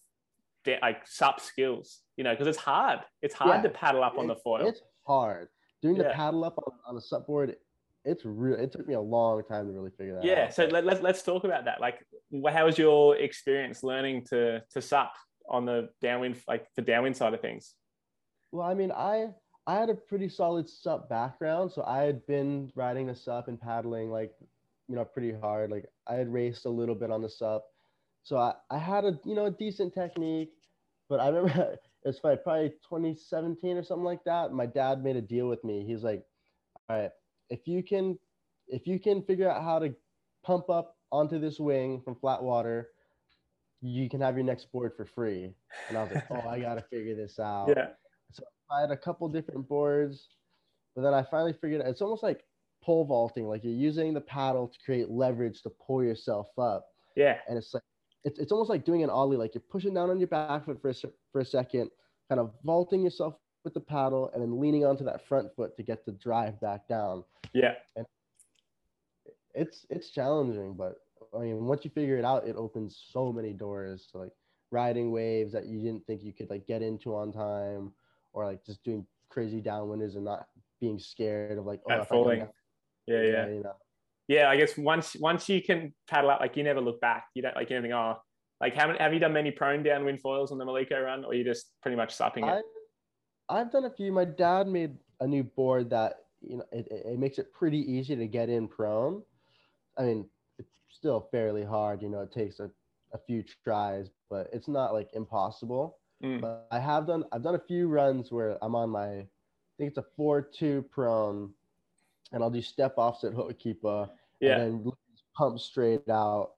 [0.66, 3.00] da- like sup skills, you know, because it's hard.
[3.22, 3.62] It's hard Yeah.
[3.64, 4.68] to paddle up on the It- foil.
[4.68, 5.50] It's hard
[5.82, 7.56] doing the paddle up on, on a sup board.
[8.06, 8.60] It's real.
[8.60, 10.32] It took me a long time to really figure that Yeah.
[10.34, 10.38] out.
[10.38, 10.50] Yeah.
[10.50, 11.80] So let, let's, let's talk about that.
[11.80, 12.06] Like,
[12.50, 15.14] how was your experience learning to, to sup
[15.48, 17.76] on the downwind, like the downwind side of things?
[18.52, 19.30] Well, I mean, I
[19.66, 23.60] I had a pretty solid sup background, so I had been riding the sup and
[23.60, 24.32] paddling like,
[24.94, 25.72] you know, pretty hard.
[25.72, 27.66] Like I had raced a little bit on the sup,
[28.22, 30.52] so I, I had a you know a decent technique.
[31.10, 34.54] But I remember it was probably, probably 2017 or something like that.
[34.54, 35.84] My dad made a deal with me.
[35.84, 36.24] He's like,
[36.88, 37.10] all right,
[37.50, 38.20] if you can,
[38.68, 39.96] if you can figure out how to
[40.44, 42.90] pump up onto this wing from flat water,
[43.82, 45.56] you can have your next board for free.
[45.90, 47.70] And I was like, oh, I gotta figure this out.
[47.76, 47.88] Yeah.
[48.32, 50.28] So I had a couple different boards,
[50.96, 52.44] but then I finally figured out it's almost like
[52.84, 53.48] pole vaulting.
[53.48, 57.38] Like you're using the paddle to create leverage to pull yourself up, Yeah.
[57.48, 57.84] and it's like
[58.26, 59.38] it's, it's almost like doing an ollie.
[59.38, 60.94] Like you're pushing down on your back foot for a,
[61.32, 61.90] for a second,
[62.30, 65.84] kind of vaulting yourself with the paddle, and then leaning onto that front foot to
[65.84, 67.24] get the drive back down.
[67.54, 67.74] Yeah.
[67.96, 68.06] And
[69.54, 70.96] It's it's challenging, but
[71.36, 74.32] I mean once you figure it out, it opens so many doors to like
[74.72, 77.94] riding waves that you didn't think you could like get into on time,
[78.34, 80.48] or like just doing crazy downwinders and not
[80.80, 82.50] being scared of like oh if I down-
[83.08, 83.22] Yeah.
[83.22, 83.48] Yeah.
[83.48, 83.74] you know
[84.28, 84.50] Yeah.
[84.50, 87.26] I guess once, once you can paddle up, like you never look back.
[87.34, 87.94] You don't like anything.
[87.94, 88.18] Oh,
[88.62, 91.44] like many, have you done many prone downwind foils on the Maliko run or you
[91.44, 92.64] just pretty much supping it?
[93.50, 94.12] I've done a few.
[94.12, 97.80] My dad made a new board that you know it, it it makes it pretty
[97.80, 99.22] easy to get in prone.
[99.98, 102.02] I mean, it's still fairly hard.
[102.02, 102.70] You know, it takes a,
[103.14, 105.98] a few tries, but it's not like impossible.
[106.24, 106.42] Mm.
[106.42, 109.28] But I have done I've done a few runs where I'm on my I
[109.78, 111.52] think it's a four two prone,
[112.34, 114.10] and I'll do step offset Hookipa,
[114.42, 114.60] Yeah.
[114.60, 114.92] and then
[115.36, 116.52] pump straight out.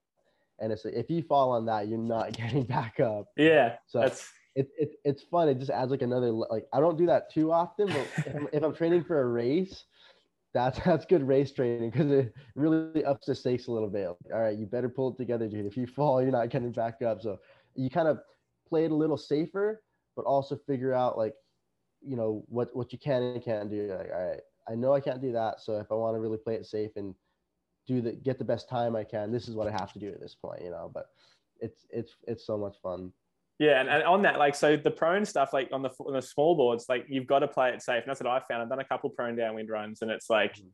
[0.59, 3.27] And it's like if you fall on that, you're not getting back up.
[3.37, 3.75] Yeah.
[3.87, 5.49] So That's, it, it it's fun.
[5.49, 8.47] It just adds like another like I don't do that too often, but if, I'm,
[8.53, 9.83] if I'm training for a race,
[10.53, 14.07] that's that's good race training because it really ups the stakes a little bit.
[14.07, 15.65] Like, all right, you better pull it together, dude.
[15.65, 17.21] If you fall, you're not getting back up.
[17.21, 17.37] So
[17.75, 18.19] you kind of
[18.69, 19.81] play it a little safer,
[20.15, 21.33] but also figure out like
[22.01, 23.87] you know what what you can and can't do.
[23.91, 25.61] Like all right, I know I can't do that.
[25.61, 27.13] So if I want to really play it safe and
[27.87, 30.09] do the get the best time I can, this is what I have to do
[30.09, 30.63] at this point.
[30.63, 31.07] You know, but
[31.59, 33.11] it's it's it's so much fun.
[33.57, 36.21] Yeah, and, and on that, like, so the prone stuff, like on the on the
[36.21, 38.03] small boards, like you've got to play it safe.
[38.03, 38.61] And that's what I found.
[38.63, 40.71] I've done a couple prone downwind runs, and it's like Mhm.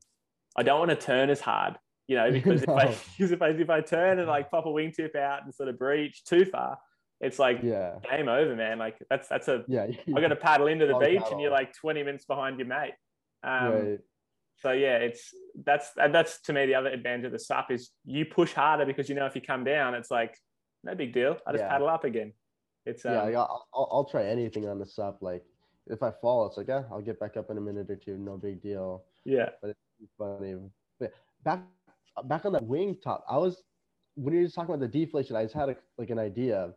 [0.57, 1.77] I don't want to turn as hard,
[2.07, 2.85] you know, because if I
[3.17, 5.77] because if I if I turn and like pop a wingtip out and sort of
[5.77, 6.79] breach too far,
[7.19, 7.99] it's like Yeah.
[8.09, 8.79] game over, man.
[8.79, 9.85] Like that's that's a Yeah.
[10.15, 11.33] I got to paddle into the Long beach, paddle.
[11.33, 12.93] and you're like 20 minutes behind your mate.
[13.43, 13.99] Um, right.
[14.57, 15.33] So yeah, it's
[15.65, 19.09] that's that's to me the other advantage of the sup is you push harder because
[19.09, 20.37] you know if you come down, it's like
[20.83, 21.37] no big deal.
[21.47, 21.69] I just Yeah.
[21.69, 22.33] paddle up again.
[22.85, 23.21] It's um, yeah.
[23.23, 25.17] like, I'll, I'll, I'll try anything on the sup.
[25.21, 25.43] Like
[25.87, 28.17] if I fall, it's like, yeah, I'll get back up in a minute or two.
[28.17, 29.03] No big deal.
[29.25, 29.49] yeah.
[29.61, 30.55] But it's funny.
[30.99, 31.11] But
[31.43, 31.61] back
[32.25, 33.63] back on that wing top, I was
[34.15, 36.73] when you were talking about the deflation, I just had a, like an idea.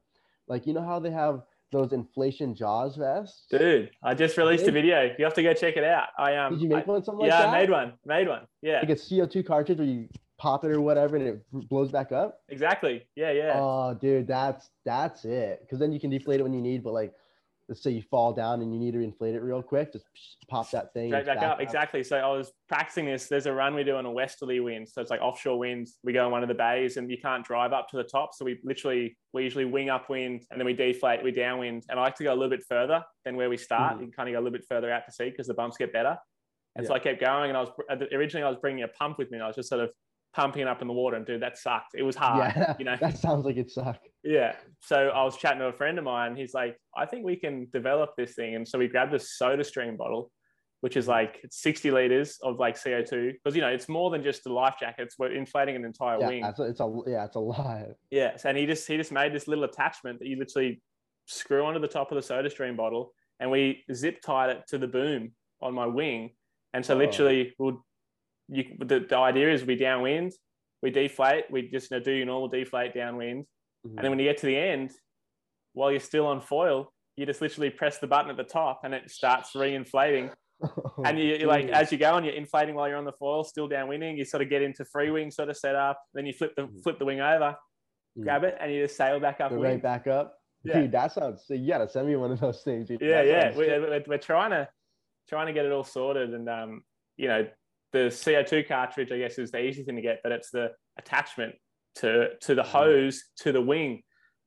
[0.49, 1.43] Like you know how they have
[1.75, 3.47] those inflation jaws vests?
[3.51, 5.11] Dude, I just released a video.
[5.19, 6.09] You have to go check it out.
[6.19, 7.93] I um, Did you make I- one something yeah, like I made one.
[8.07, 8.47] Made one.
[8.63, 10.09] Yeah, Like a CO2 cartridge where you
[10.39, 12.41] pop it or whatever and it blows back up?
[12.49, 13.05] exactly.
[13.17, 15.61] Yeah, yeah, Oh, dude, that's that's it.
[15.63, 16.83] Because then you can deflate it when you need.
[16.85, 17.13] But like,
[17.69, 20.05] let's say you fall down and you need to inflate it real quick, just
[20.49, 21.61] pop that thing straight it's back up.
[21.61, 22.03] Exactly.
[22.03, 23.27] So I was practicing this.
[23.27, 25.99] There's a run we do on a westerly wind, so it's like offshore winds.
[26.05, 28.35] We go in one of the bays, and you can't drive up to the top.
[28.35, 31.85] So we literally we usually wing upwind, and then we deflate, we downwind.
[31.89, 33.99] And I like to go a little bit further than where we start.
[33.99, 34.07] Mhm.
[34.07, 35.93] You kind of go a little bit further out to sea because the bumps get
[35.93, 36.19] better.
[36.77, 37.71] And so I kept going, and I was
[38.13, 39.37] originally I was bringing a pump with me.
[39.37, 39.93] And I was just sort of
[40.35, 41.95] pumping it up in the water, and dude, that sucked.
[41.95, 42.53] It was hard.
[42.57, 44.09] Yeah, You know, that sounds like it sucked.
[44.23, 44.57] Yeah.
[44.81, 46.37] So I was chatting to a friend of mine.
[46.37, 48.55] He's like, I think we can develop this thing.
[48.57, 50.31] And so we grabbed a soda stream bottle,
[50.81, 53.33] which is like 60 liters of like CO2.
[53.35, 55.03] Because, you know, it's more than just a life jacket.
[55.03, 56.45] It's we're inflating an entire Yeah, wing.
[56.45, 57.83] it's a, it's a yeah, it's a lot.
[58.11, 58.37] Yeah.
[58.45, 60.83] And he just, he just made this little attachment that you literally
[61.27, 63.13] screw onto the top of the soda stream bottle.
[63.41, 66.31] And we zip tied it to the boom on my wing.
[66.73, 66.99] And so Oh.
[66.99, 67.85] literally we'll,
[68.49, 70.33] you, the, the idea is we downwind,
[70.83, 73.45] we deflate, we just you know, do your normal deflate downwind.
[73.87, 73.91] Mhm.
[73.97, 74.93] And then when you get to the end,
[75.73, 78.93] while you're still on foil, you just literally press the button at the top and
[78.95, 80.31] it starts re-inflating.
[81.05, 83.45] and you, you're like, as you go and you're inflating while you're on the foil,
[83.45, 86.01] still downwinding, you sort of get into free wing sort of setup.
[86.15, 86.83] Then you flip the Mhm.
[86.83, 87.57] flip the wing over,
[88.19, 88.23] Mhm.
[88.23, 89.63] grab it, and you just sail back Go upwind.
[89.65, 90.37] right back up.
[90.63, 90.81] Yeah.
[90.81, 91.45] Dude, that sounds.
[91.47, 92.89] So you gotta send me one of those things.
[92.89, 93.01] Dude.
[93.01, 93.57] Yeah, That yeah.
[93.57, 94.69] We're, we're, we're trying to
[95.29, 96.85] trying to get it all sorted, and um,
[97.17, 97.47] you know,
[97.95, 101.55] the CO2 cartridge, I guess, is the easy thing to get, but it's the attachment
[101.97, 102.67] to to the mm.
[102.67, 104.03] hose to the wing.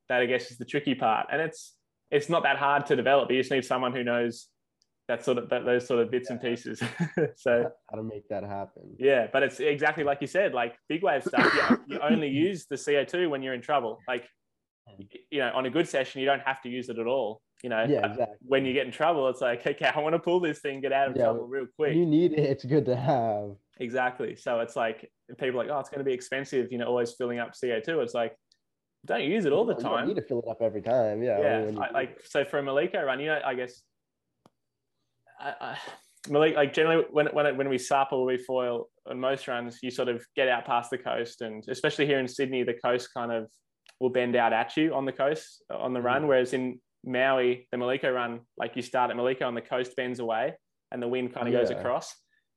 [0.08, 1.74] That I guess is the tricky part, and it's
[2.10, 3.30] it's not that hard to develop.
[3.30, 4.48] You just need someone who knows
[5.08, 6.82] that sort of that, those sort of bits and pieces.
[7.36, 8.94] so how to make that happen.
[8.98, 11.52] Yeah, but it's exactly like you said, like big wave stuff.
[11.54, 13.98] You, you only use the CO two when you're in trouble.
[14.06, 14.28] Like
[14.86, 15.04] hmm.
[15.30, 17.40] you know, on a good session, you don't have to use it at all.
[17.62, 18.36] You know, yeah, exactly.
[18.40, 20.92] when you get in trouble, it's like, okay, I want to pull this thing, get
[20.92, 21.96] out of yeah, trouble real quick.
[21.96, 22.38] You need it.
[22.38, 23.56] It's good to have.
[23.80, 24.36] Exactly.
[24.36, 26.70] So it's like people like, oh, it's going to be expensive.
[26.70, 28.00] You know, always filling up CO two.
[28.00, 28.36] It's like,
[29.06, 30.08] don't use it all the time.
[30.08, 31.22] You need to fill it up every time.
[31.22, 31.40] Yeah.
[31.40, 31.80] Yeah.
[31.80, 33.82] I, like so for a Maliko run, you know, I guess
[35.40, 35.78] I, I,
[36.28, 39.90] Malik, like generally when when when we SUP or we foil on most runs, you
[39.90, 43.32] sort of get out past the coast, and especially here in Sydney, the coast kind
[43.32, 43.50] of
[44.00, 46.22] will bend out at you on the coast on the run.
[46.22, 46.28] Mm.
[46.28, 50.20] Whereas in Maui, the Maliko run, like you start at Maliko and the coast bends
[50.20, 50.54] away,
[50.90, 51.60] and the wind kind of yeah.
[51.60, 52.14] goes across.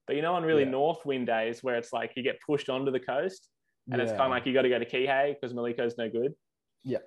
[0.08, 0.72] But you know, on really yeah.
[0.72, 3.48] north wind days where it's like you get pushed onto the coast,
[3.90, 4.04] and yeah.
[4.04, 6.34] it's kind of like you got to go to Kihei because Maliko's no good.
[6.84, 7.00] Yeah.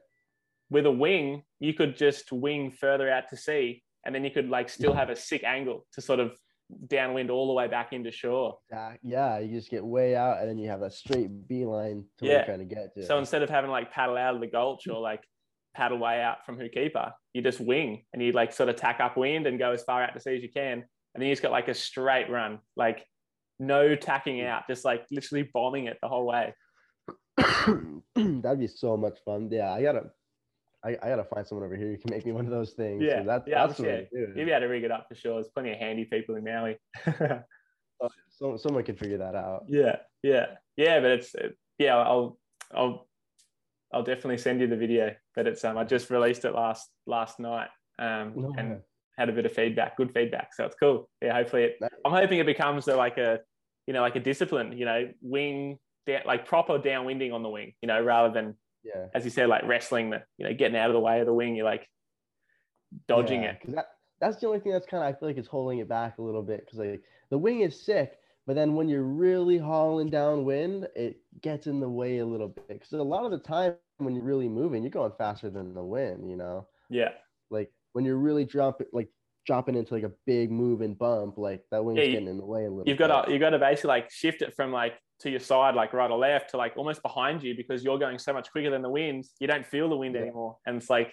[0.70, 4.48] With a wing, you could just wing further out to sea and then you could
[4.48, 6.32] like still have a sick angle to sort of
[6.88, 8.58] downwind all the way back into shore.
[9.02, 12.30] yeah, you just get way out and then you have that straight beeline to yeah.
[12.30, 13.06] where you're trying to get to.
[13.06, 15.22] So instead of having like paddle out of the gulch or like
[15.74, 19.46] paddle way out from Hookipa, you just wing and you like sort of tack upwind
[19.46, 20.84] and go as far out to sea as you can.
[21.14, 23.04] And then you just got like a straight run, like
[23.58, 26.54] no tacking out, just like literally bombing it the whole way.
[28.16, 29.48] That'd be so much fun.
[29.50, 30.10] Yeah, I gotta
[30.84, 33.02] I, I gotta find someone over here who can make me one of those things.
[33.02, 34.00] Yeah, so that, yeah, that's what yeah.
[34.12, 35.34] You'd be able to rig it up for sure.
[35.34, 36.76] There's plenty of handy people in Maui.
[38.28, 39.64] so, someone can figure that out.
[39.66, 41.00] Yeah, yeah, yeah.
[41.00, 41.96] But it's it, yeah.
[41.96, 42.38] I'll
[42.74, 43.08] I'll
[43.92, 45.14] I'll definitely send you the video.
[45.34, 47.68] But it's um I just released it last last night
[47.98, 48.54] um no.
[48.56, 48.80] and
[49.16, 50.54] had a bit of feedback, good feedback.
[50.54, 51.08] So it's cool.
[51.22, 51.78] Yeah, hopefully it.
[52.04, 53.40] I'm hoping it becomes a, like a
[53.86, 54.76] you know like a discipline.
[54.76, 57.74] You know, wing down, like proper downwinding on the wing.
[57.82, 60.90] You know, rather than yeah as you said like wrestling the you know getting out
[60.90, 61.88] of the way of the wing you're like
[63.08, 63.86] dodging yeah, it because that,
[64.20, 66.22] that's the only thing that's kind of i feel like it's holding it back a
[66.22, 68.12] little bit because like the wing is sick
[68.46, 72.68] but then when you're really hauling downwind it gets in the way a little bit
[72.68, 75.84] because a lot of the time when you're really moving you're going faster than the
[75.84, 77.10] wind you know yeah
[77.50, 79.08] like when you're really dropping like
[79.46, 82.44] dropping into like a big move and bump like that wing's yeah, getting in the
[82.44, 82.88] way a little bit.
[82.88, 85.74] you've got to you've got to basically like shift it from like to your side,
[85.74, 88.70] like right or left, to like almost behind you because you're going so much quicker
[88.70, 89.24] than the wind.
[89.40, 90.22] You don't feel the wind yeah.
[90.22, 91.12] anymore, and it's like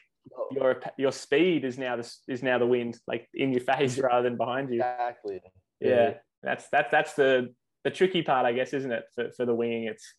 [0.52, 4.24] your your speed is now the is now the wind, like in your face rather
[4.24, 4.76] than behind you.
[4.76, 5.41] Exactly.
[5.80, 6.13] Yeah, yeah.
[6.43, 9.06] That's that's that's the the tricky part, I guess, isn't it?
[9.15, 10.13] For for the winging, it's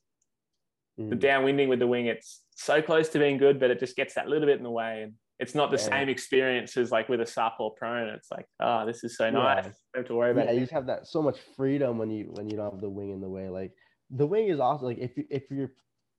[0.98, 1.11] mm.
[1.11, 2.06] the downwinding with the wing.
[2.06, 4.70] It's so close to being good, but it just gets that little bit in the
[4.70, 5.88] way, and it's not the yeah.
[5.88, 8.08] same experience as like with a SUP or prone.
[8.08, 9.64] It's like, oh, this is so nice.
[9.64, 10.46] Don't have to worry about.
[10.46, 12.90] Yeah, you just have that so much freedom when you when you don't have the
[12.90, 13.48] wing in the way.
[13.48, 13.72] Like
[14.11, 15.70] the wing is also like if you, if your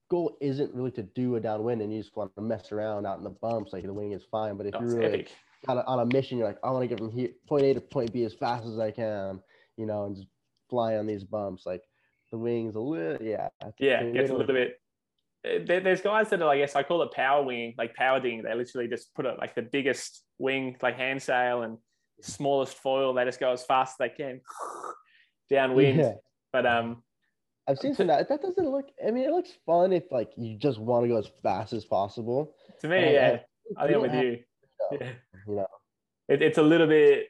[0.10, 3.18] goal isn't really to do a downwind and you just want to mess around out
[3.18, 4.58] in the bumps, like the wing is fine.
[4.58, 5.32] But if you're really like,
[5.68, 7.74] on, a, on a mission, you're like, I want to get from here point A
[7.74, 9.40] to point B as fast as I can,
[9.78, 10.28] you know, and just
[10.70, 11.66] fly on these bumps.
[11.66, 11.84] Like
[12.32, 14.80] the wings a little, yeah, yeah, gets a little bit.
[15.46, 18.44] Eh, there's guys that are, I guess, I call it power wing, like power ding.
[18.44, 21.78] They literally just put it like the biggest wing, like hand sail, and
[22.22, 23.14] smallest foil.
[23.14, 24.42] They just go as fast as they can
[25.50, 26.00] downwind.
[26.00, 26.14] Yeah.
[26.52, 27.04] But um,
[27.68, 28.30] I've seen some that.
[28.30, 28.86] That doesn't look.
[29.06, 31.86] I mean, it looks fun if like you just want to go as fast as
[31.86, 32.56] possible.
[32.82, 33.38] To me, and, yeah,
[33.78, 34.40] I think I'm with you.
[34.92, 35.10] Yeah.
[35.48, 35.68] You know,
[36.30, 37.28] it, it's a little bit.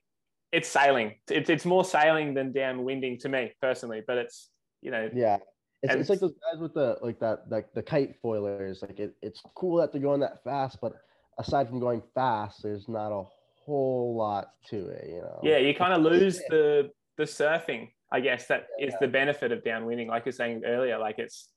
[0.53, 1.15] It's sailing.
[1.29, 4.01] It's it's more sailing than downwinding to me personally.
[4.05, 4.49] But it's
[4.81, 5.09] you know.
[5.13, 5.39] Yeah,
[5.81, 8.81] it's, it's like those guys with the like that like the kite foilers.
[8.81, 10.93] Like it, it's cool that they're going that fast, but
[11.37, 13.25] aside from going fast, there's not a
[13.65, 15.09] whole lot to it.
[15.09, 15.39] You know.
[15.43, 18.87] Yeah, you kind of lose the the surfing I guess that yeah.
[18.87, 20.07] is the benefit of downwinding.
[20.07, 21.49] Like you're saying earlier, like it's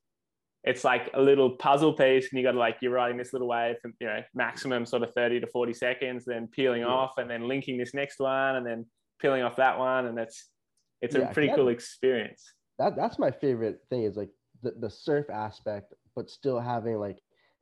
[0.67, 3.47] it's like a little puzzle piece, and you got to like you're riding this little
[3.47, 6.87] wave for you know maximum sort of 30 to 40 seconds, then peeling yeah.
[6.87, 8.85] off, and then linking this next one, and then
[9.19, 10.49] peeling off that one, and that's
[11.01, 12.43] it's yeah, a pretty cool experience.
[12.79, 14.29] That that's my favorite thing is like
[14.61, 17.19] the, the surf aspect, but still having like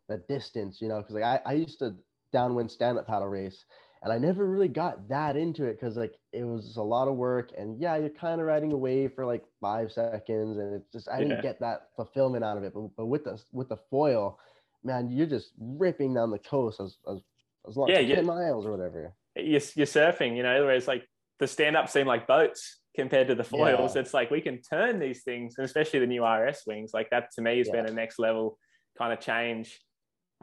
[0.09, 1.95] the distance, you know, because like I, I used to
[2.33, 3.63] downwind stand up paddle race
[4.05, 7.15] and I never really got that into it because like it was a lot of
[7.15, 11.09] work and yeah you're kind of riding away for like five seconds and it's just
[11.09, 14.39] I didn't get that fulfillment out of it but, but with the with the foil
[14.83, 17.19] man you're just ripping down the coast as as,
[17.67, 21.03] as long yeah, as 10 miles or whatever you're, you're surfing you know whereas like
[21.39, 24.01] the stand-up seem like boats compared to the foils yeah.
[24.01, 27.31] it's like we can turn these things and especially the new RS wings like that
[27.31, 27.73] to me has yeah.
[27.73, 28.59] been a next level
[28.99, 29.81] kind of change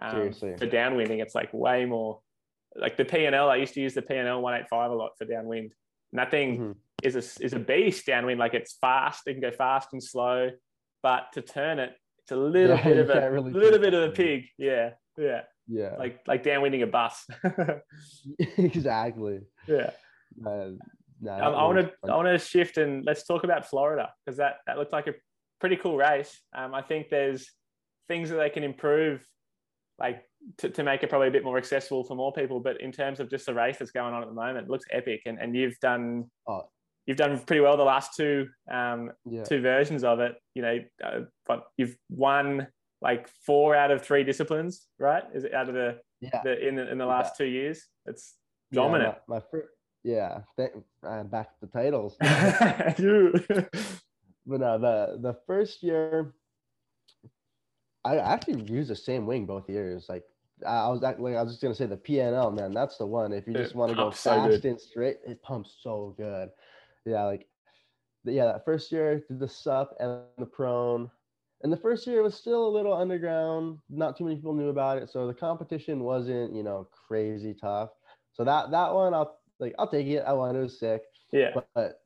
[0.02, 0.56] um, Seriously.
[0.58, 2.20] for downwinding it's like way more
[2.76, 5.72] like the PNL, I used to use the PNL 185 a lot for downwind.
[6.12, 6.72] And that thing mm-hmm.
[7.02, 8.38] is a is a beast downwind.
[8.38, 10.50] Like it's fast, it can go fast and slow,
[11.02, 14.10] but to turn it, it's a little Yeah, bit of a really little bit of
[14.10, 14.46] a pig.
[14.58, 17.26] Yeah, yeah, Yeah, like like downwinding a bus.
[18.38, 19.40] exactly.
[19.66, 19.90] yeah.
[20.46, 20.78] Um,
[21.28, 21.92] I want to.
[22.10, 25.14] I want to shift and let's talk about Florida because that that looked like a
[25.60, 26.40] pretty cool race.
[26.54, 27.50] Um, I think there's
[28.08, 29.24] things that they can improve,
[29.98, 30.24] like
[30.58, 32.60] to, to make it probably a bit more accessible for more people.
[32.60, 34.84] But in terms of just the race that's going on at the moment, it looks
[34.90, 36.68] epic, and and you've done Oh.
[37.06, 39.44] you've done pretty well the last two um, Yeah.
[39.44, 40.34] two versions of it.
[40.54, 42.68] You know, uh, but you've won
[43.00, 45.24] like four out of three disciplines, right?
[45.34, 46.40] Is it out of the, Yeah.
[46.44, 47.10] the in the, in the Yeah.
[47.10, 47.84] last two years?
[48.06, 48.36] It's
[48.70, 49.16] Yeah, dominant.
[49.28, 49.68] my, my first,
[50.04, 50.70] yeah, th-
[51.04, 52.16] uh, back to the titles.
[54.44, 56.34] But no, the the first year,
[58.04, 60.06] I actually used the same wing both years.
[60.08, 60.24] Like
[60.66, 63.32] I was like I was just gonna say the PNL man, that's the one.
[63.32, 66.50] If you just want to go pumps so fast and straight, it pumps so good.
[67.04, 67.46] Yeah, like
[68.24, 71.10] yeah, that first year did the sup and the prone.
[71.62, 73.78] And the first year was still a little underground.
[73.88, 77.90] Not too many people knew about it, so the competition wasn't, you know, crazy tough.
[78.32, 80.24] So that that one, I'll like I'll take it.
[80.26, 80.56] I won.
[80.56, 81.02] It was sick.
[81.32, 81.50] yeah.
[81.54, 82.00] But, but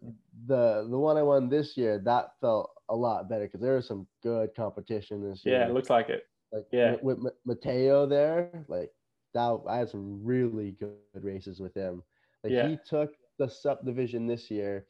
[0.47, 3.87] the the one I won this year, that felt a lot better because there was
[3.87, 5.61] some good competition this year.
[5.61, 6.25] Yeah, it looks like it.
[6.53, 6.97] like yeah.
[7.03, 8.91] with, with Mateo there, like
[9.35, 9.61] that.
[9.69, 12.03] I had some really good races with him.
[12.45, 12.69] Like Yeah.
[12.69, 14.87] he took the sup division this year,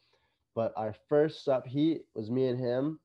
[0.54, 3.00] but our first sub heat was me and him,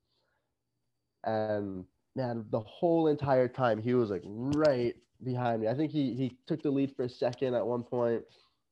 [1.24, 5.68] and man, the whole entire time he was like right behind me.
[5.68, 8.24] I think he he took the lead for a second at one point,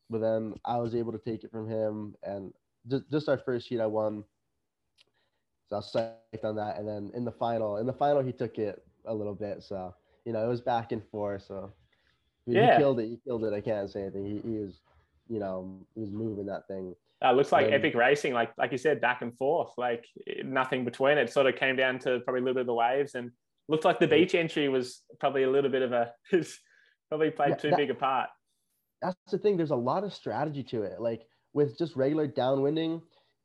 [0.09, 2.53] but then I was able to take it from him, and
[2.87, 4.23] just just our first heat I won.
[5.69, 8.31] So I was psyched on that, and then in the final, in the final he
[8.31, 9.61] took it a little bit.
[9.63, 9.93] So
[10.25, 11.43] you know it was back and forth.
[11.47, 11.71] So
[12.45, 12.73] he, Yeah.
[12.73, 13.07] he killed it.
[13.07, 13.53] He killed it.
[13.53, 14.25] I can't say anything.
[14.25, 14.81] He, he was,
[15.29, 16.95] you know, he was moving that thing.
[17.21, 20.05] That looks like Um, epic racing, like like you said, back and forth, like
[20.43, 21.31] nothing between it.
[21.31, 23.31] Sort of came down to probably a little bit of the waves, and
[23.67, 26.13] looked like the beach entry was probably a little bit of a
[27.09, 28.29] probably played Yeah, too that- big a part.
[29.01, 29.55] that's the thing.
[29.57, 30.99] There's a lot of strategy to it.
[30.99, 31.21] Like
[31.53, 33.01] with just regular downwinding,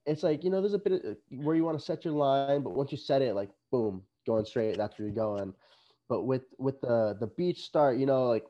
[0.07, 2.63] it's like you know, there's a bit of, where you want to set your line,
[2.63, 4.77] but once you set it, like boom, going straight.
[4.77, 5.55] That's where you're going.
[6.09, 8.45] But with with the the beach start, you know, like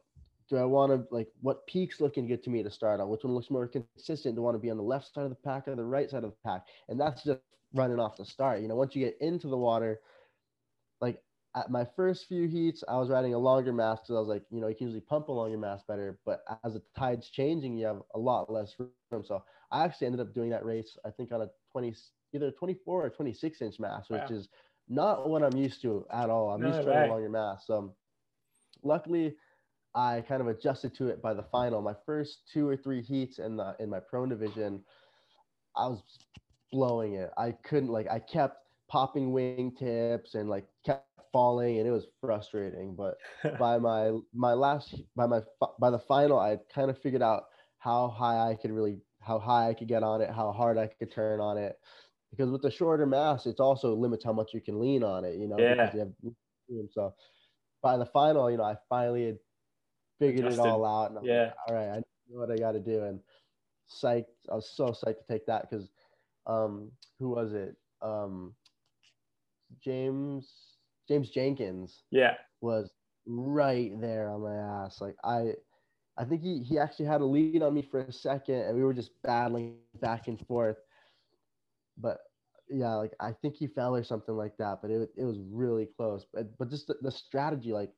[0.49, 3.09] do I want to like what peaks looking good to me to start on?
[3.09, 4.35] Which one looks more consistent?
[4.35, 6.11] Do I want to be on the left side of the pack or the right
[6.11, 6.67] side of the pack?
[6.89, 7.41] And that's just
[7.73, 8.61] running off the start.
[8.61, 10.01] You know, once you get into the water,
[11.01, 11.23] like
[11.57, 14.45] at my first few heats, I was riding a longer mast because I was like,
[14.51, 16.19] you know, you can usually pump a longer mast better.
[16.27, 19.25] But as the tide's changing, you have a lot less room.
[19.25, 19.43] So
[19.75, 23.11] I actually ended up doing that race, I think, on a 20, either 24 or
[23.11, 24.41] 26 inch mast, which Wow.
[24.41, 24.49] is
[24.89, 26.51] not what I'm used to at all.
[26.53, 27.11] I'm No used to riding way.
[27.11, 27.67] a longer mast.
[27.69, 27.95] So um,
[28.83, 29.37] luckily,
[29.95, 31.83] I kind of adjusted to it by the final.
[31.83, 34.85] My first two or three heats in the in my prone division,
[35.77, 36.03] I was
[36.73, 37.31] blowing it.
[37.39, 38.59] I couldn't like I kept
[38.89, 42.95] popping wing tips and like kept falling and it was frustrating.
[42.95, 43.17] But
[43.59, 45.41] by my my last by my
[45.79, 47.45] by the final, I kind of figured out
[47.79, 50.87] how high I could really how high I could get on it, how hard I
[50.89, 51.79] could turn on it.
[52.31, 55.37] Because with the shorter mass, it's also limits how much you can lean on it.
[55.39, 55.93] You know, Yeah.
[55.93, 56.13] you have.
[56.91, 57.15] So
[57.83, 59.39] by the final, you know, I finally had
[60.19, 60.59] figured Adjusted.
[60.59, 61.11] it all out.
[61.11, 61.51] And I'm Yeah.
[61.51, 63.05] like, all right, I know what I got to do.
[63.05, 63.21] And
[63.89, 65.91] psyched, I was so psyched to take that because,
[66.47, 67.77] um, who was it?
[68.03, 68.55] Um,
[69.81, 72.93] James James Jenkins yeah, was
[73.27, 75.01] right there on my ass.
[75.01, 75.55] Like I,
[76.17, 78.85] I think he he actually had a lead on me for a second, and we
[78.85, 80.77] were just battling back and forth.
[81.97, 82.19] But
[82.69, 84.81] yeah, like I think he fell or something like that.
[84.83, 86.27] But it it was really close.
[86.33, 87.93] But but just the, the strategy, like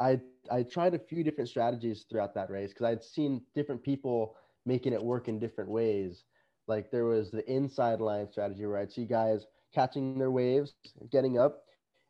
[0.00, 0.20] I
[0.50, 4.92] I tried a few different strategies throughout that race because I'd seen different people making
[4.92, 6.24] it work in different ways.
[6.66, 10.74] Like there was the inside line strategy where I'd see guys catching their waves,
[11.10, 11.64] getting up,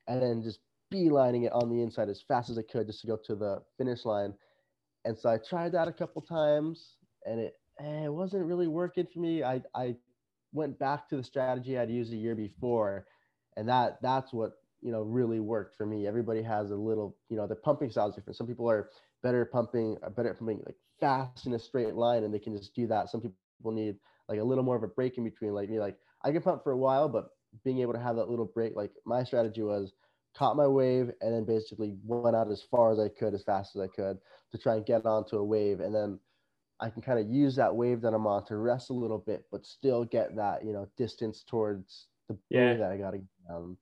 [0.07, 0.61] and then just
[0.93, 3.63] beelining it on the inside as fast as I could just to go to the
[3.79, 4.35] finish line.
[5.05, 9.07] And so I tried that a couple times, and it eh, it wasn't really working
[9.13, 9.43] for me.
[9.43, 9.97] I I
[10.53, 13.07] went back to the strategy I'd used a year before,
[13.57, 16.07] and that that's what you know really worked for me.
[16.07, 18.37] Everybody has a little you know the pumping style is different.
[18.37, 18.91] Some people are
[19.23, 22.57] better pumping, are better at pumping like fast in a straight line, and they can
[22.57, 23.11] just do that.
[23.11, 23.97] Some people need
[24.29, 25.53] like a little more of a break in between.
[25.53, 27.31] Like me, like I can pump for a while, but
[27.65, 29.93] being able to have that little break, like my strategy was
[30.35, 33.77] caught my wave and then basically went out as far as I could, as fast
[33.77, 34.19] as I could
[34.53, 35.81] to try and get onto a wave.
[35.81, 36.21] And then
[36.81, 39.47] I can kind of use that wave that I'm on to rest a little bit,
[39.53, 42.79] but still get that, you know, distance towards the Yeah.
[42.79, 43.79] that I got to um,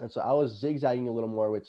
[0.00, 1.68] And so I was zigzagging a little more, which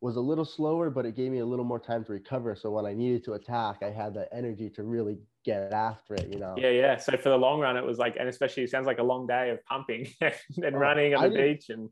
[0.00, 2.54] was a little slower, but it gave me a little more time to recover.
[2.56, 6.28] So when I needed to attack, I had the energy to really get after it,
[6.28, 6.64] you know?
[6.64, 6.96] yeah, yeah.
[6.96, 9.26] So for the long run, it was like, and especially it sounds like a long
[9.26, 10.06] day of pumping
[10.62, 11.90] and Oh, running on I the beach and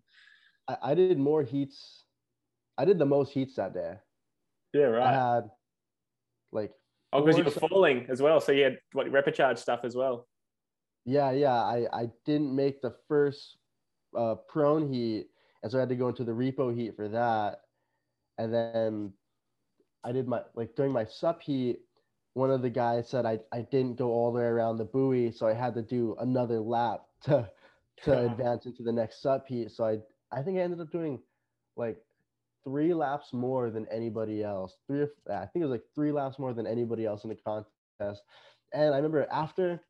[0.70, 2.04] I, I did more heats.
[2.78, 3.94] I did the most heats that day.
[4.72, 5.14] Yeah, I right.
[5.14, 5.50] had
[6.52, 6.72] like
[7.12, 10.28] oh, because you were falling as well, so you had what repechage stuff as well.
[11.04, 11.54] Yeah, yeah.
[11.54, 13.58] I, I didn't make the first
[14.16, 15.26] uh, prone heat,
[15.62, 17.60] and so I had to go into the repo heat for that.
[18.38, 19.12] And then
[20.04, 21.80] I did my like during my sup heat.
[22.34, 25.32] One of the guys said I, I didn't go all the way around the buoy,
[25.32, 27.50] so I had to do another lap to
[28.04, 29.72] to advance into the next sup heat.
[29.72, 29.98] So I
[30.32, 31.20] I think I ended up doing
[31.76, 31.98] like
[32.64, 34.76] three laps more than anybody else.
[34.86, 38.22] Three, I think it was like three laps more than anybody else in the contest.
[38.72, 39.80] And I remember after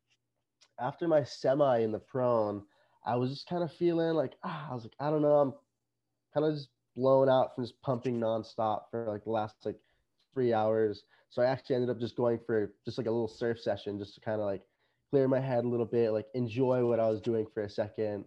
[0.79, 2.63] after my semi in the prone,
[3.05, 5.53] I was just kind of feeling like ah, I was like, I don't know, I'm
[6.33, 9.79] kind of just blown out from just pumping nonstop for like the last like
[10.33, 11.03] three hours.
[11.29, 14.15] So I actually ended up just going for just like a little surf session just
[14.15, 14.63] to kind of like
[15.09, 18.25] clear my head a little bit, like enjoy what I was doing for a second.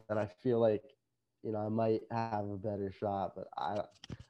[0.08, 0.84] then I feel like
[1.42, 3.32] you know I might have a better shot.
[3.36, 3.80] But I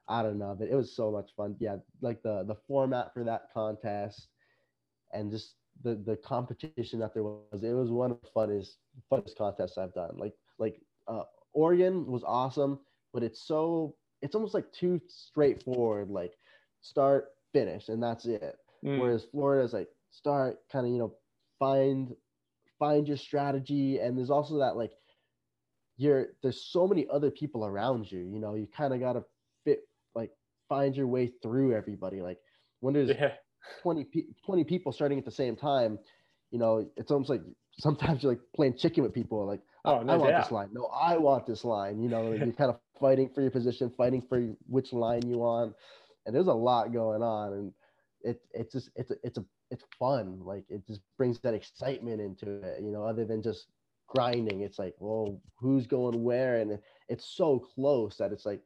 [0.08, 0.56] I don't know.
[0.58, 1.56] But it was so much fun.
[1.58, 4.28] Yeah, like the the format for that contest
[5.12, 7.62] and just the the competition that there was.
[7.62, 8.76] It was one of the funnest
[9.10, 10.00] funnest contests I've done.
[10.00, 12.78] Like like uh, Oregon was awesome,
[13.12, 16.10] but it's so it's almost like too straightforward.
[16.10, 16.34] Like
[16.80, 18.56] start finish and that's it.
[18.84, 19.00] Mm.
[19.00, 21.14] Whereas Florida is like start kind of you know
[21.58, 22.14] find
[22.78, 24.92] find your strategy and there's also that like
[25.98, 28.20] you're there's so many other people around you.
[28.20, 29.24] You know you kind of gotta
[29.64, 29.80] fit
[30.14, 30.30] like
[30.68, 32.22] find your way through everybody.
[32.22, 32.38] Like
[32.80, 33.34] when there's Yeah.
[33.82, 35.98] 20, pe- 20 people starting at the same time,
[36.50, 37.42] you know, it's almost like
[37.78, 39.46] sometimes you're like playing chicken with people.
[39.46, 40.68] Like, Oh, I, no I want this line.
[40.72, 42.00] No, I want this line.
[42.00, 45.74] You know, you're kind of fighting for your position, fighting for which line you want.
[46.26, 47.52] And there's a lot going on.
[47.52, 47.72] And
[48.22, 50.40] it, it's just, it's, a, it's a, it's fun.
[50.44, 53.68] Like it just brings that excitement into it, you know, other than just
[54.08, 54.62] grinding.
[54.62, 56.56] It's like, well, who's going where?
[56.60, 56.78] And
[57.08, 58.60] it's so close that it's like,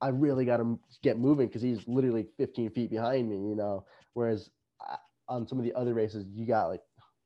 [0.00, 3.84] I really got to get moving because he's literally 15 feet behind me, you know.
[4.14, 4.50] Whereas
[4.88, 4.96] uh,
[5.28, 6.82] on some of the other races, you got like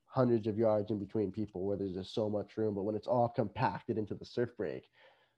[0.06, 2.74] hundreds of yards in between people where there's just so much room.
[2.74, 4.84] But when it's all compacted into the surf break,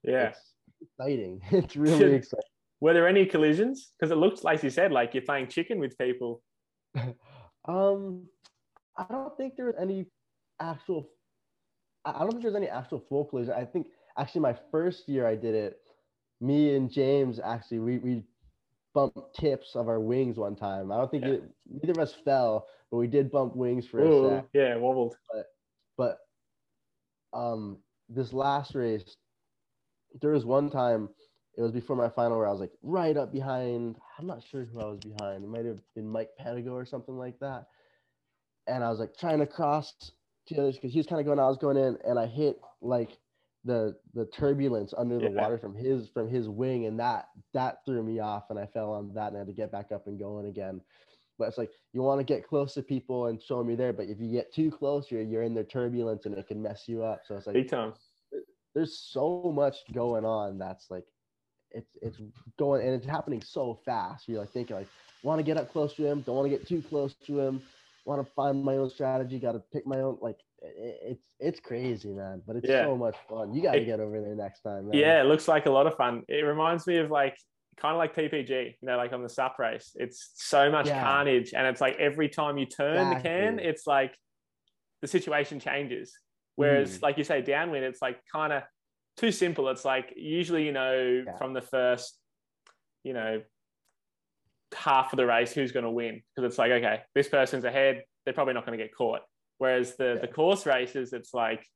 [0.03, 0.29] Yeah.
[0.29, 1.41] it's exciting.
[1.51, 2.45] It's really exciting.
[2.81, 3.93] Were there any collisions?
[3.99, 6.43] Because it looked like you said, like you're playing chicken with people.
[7.69, 8.27] Um,
[8.97, 10.07] I don't think there was any
[10.61, 11.11] actual.
[12.05, 13.55] I don't think there's any actual full collision.
[13.55, 15.81] I think actually my first year I did it,
[16.41, 18.25] me and James actually we we
[18.95, 20.91] bumped tips of our wings one time.
[20.91, 21.33] I don't think Yeah.
[21.35, 24.49] it, neither of us fell, but we did bump wings for a sec.
[24.53, 25.17] yeah, wobbled.
[25.33, 25.47] But
[25.97, 26.19] but
[27.33, 29.17] um, this last race,
[30.21, 31.09] there was one time.
[31.57, 33.97] It was before my final where I was like right up behind.
[34.19, 35.45] I'm not sure who I was behind.
[35.45, 37.67] It might have been Mike Panago or something like that.
[38.67, 40.20] And I was like trying to cross to the others
[40.51, 41.39] because he was kind of going.
[41.39, 43.19] I was going in, and I hit like
[43.65, 45.41] the the turbulence under the Yeah.
[45.41, 48.93] water from his from his wing, and that that threw me off, and I fell
[48.93, 50.83] on that, and I had to get back up and going again.
[51.39, 53.93] But it's like you want to get close to people and show them you're there,
[53.93, 56.89] but if you get too close, you're you're in their turbulence, and it can mess
[56.89, 57.25] you up.
[57.27, 57.95] So it's like Big time.
[58.75, 61.07] there's so much going on that's like
[61.71, 62.21] it's it's
[62.59, 64.29] going and it's happening so fast.
[64.29, 64.89] You're like thinking like
[65.23, 67.63] want to get up close to him, don't want to get too close to him,
[68.05, 72.11] want to find my own strategy, got to pick my own like it's it's crazy,
[72.13, 72.43] man.
[72.47, 72.85] But it's Yeah.
[72.85, 73.55] so much fun.
[73.55, 74.99] You got to get over there next time, man.
[74.99, 76.23] Yeah, it looks like a lot of fun.
[76.29, 77.37] It reminds me of like
[77.77, 79.93] kind of like PPG, you know, like on the SUP race.
[79.95, 81.01] It's so much Yeah.
[81.03, 84.15] carnage, and it's like every time you turn the can, it's like
[85.01, 86.15] the situation changes.
[86.57, 87.03] Whereas, Mm.
[87.03, 88.65] like you say, downwind, it's like kind of
[89.17, 89.69] too simple.
[89.71, 91.37] It's like usually, you know, Yeah.
[91.39, 92.19] from the first,
[93.03, 93.43] you know,
[94.75, 96.23] half of the race, who's going to win?
[96.35, 99.21] Because it's like, okay, this person's ahead, they're probably not going to get caught.
[99.59, 101.67] Whereas the the course races, it's like,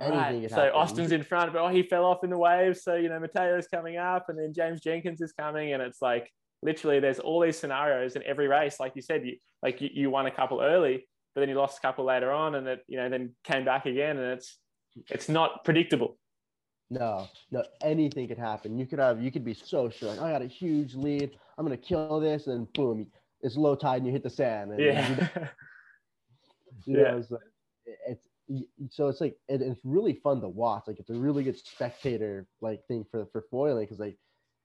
[0.00, 0.72] right, so happen.
[0.74, 2.84] Austin's in front, but oh, he fell off in the waves.
[2.84, 6.30] So you know, Mateo's coming up, and then James Jenkins is coming, and it's like
[6.62, 8.78] literally there's all these scenarios in every race.
[8.78, 11.78] Like you said, you like you, you won a couple early, but then you lost
[11.78, 14.58] a couple later on, and it you know then came back again, and it's
[15.10, 16.16] it's not predictable.
[16.90, 18.78] No, no, anything could happen.
[18.78, 21.30] You could have, you could be so sure, like, I got a huge lead.
[21.58, 23.06] I'm gonna kill this, and boom,
[23.40, 24.70] it's low tide, and you hit the sand.
[24.78, 25.08] You Yeah,
[26.86, 27.16] you Yeah.
[27.16, 27.40] it's, like-
[28.08, 28.22] it's
[28.94, 30.84] so it's like it, it's really fun to watch.
[30.86, 34.16] Like it's a really good spectator like thing for for foiling because like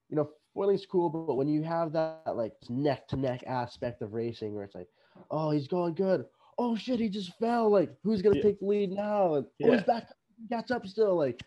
[0.08, 4.12] you know, foiling's cool, but when you have that like neck to neck aspect of
[4.12, 4.86] racing where it's like,
[5.32, 6.26] oh, he's going good.
[6.58, 7.70] Oh shit, he just fell.
[7.70, 8.42] Like, who's gonna Yeah.
[8.42, 9.34] take the lead now?
[9.34, 10.06] And oh, he's back,
[10.40, 11.16] he gets up still.
[11.16, 11.42] Like,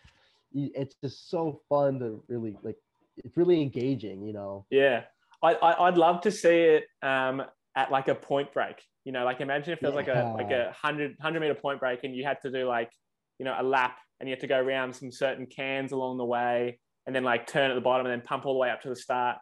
[0.55, 2.77] it's just so fun to really like.
[3.17, 4.65] It's really engaging, you know.
[4.69, 5.03] Yeah,
[5.43, 7.43] I, I I'd love to see it um,
[7.75, 8.81] at like a point break.
[9.03, 11.79] You know, like imagine if there was like a like a 100, 100 meter point
[11.79, 12.91] break and you had to do like
[13.37, 16.25] you know a lap and you had to go around some certain cans along the
[16.25, 18.81] way and then like turn at the bottom and then pump all the way up
[18.81, 19.37] to the start.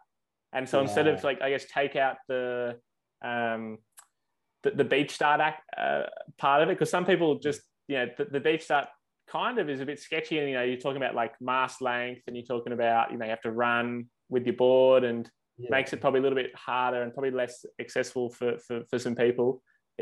[0.52, 2.78] And so instead of like I guess take out the
[3.24, 3.78] um,
[4.62, 6.04] the, the beach start act, uh,
[6.38, 8.86] part of it because some people just you know the, the beach start
[9.34, 12.22] kind of is a bit sketchy and you know you're talking about like mast length
[12.26, 13.86] and you're talking about you know you have to run
[14.34, 15.22] with your board and
[15.56, 15.68] Yeah.
[15.76, 17.54] makes it probably a little bit harder and probably less
[17.84, 19.48] accessible for for, for some people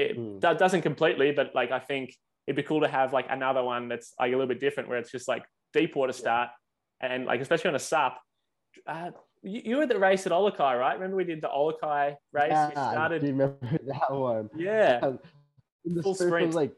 [0.05, 0.39] it Hmm.
[0.45, 2.07] do- doesn't completely but like i think
[2.47, 4.99] it'd be cool to have like another one that's like a little bit different where
[5.03, 5.45] it's just like
[5.79, 6.49] deep water start
[7.01, 8.15] and like especially on a sup
[8.87, 9.11] uh,
[9.53, 10.95] you, you were at the race at OluKai, right?
[10.95, 12.49] Remember we did the OluKai race?
[12.51, 13.59] Yeah, we started, do remember
[13.93, 14.49] that one.
[14.57, 15.01] yeah,
[15.85, 16.55] the Full sprint.
[16.55, 16.73] like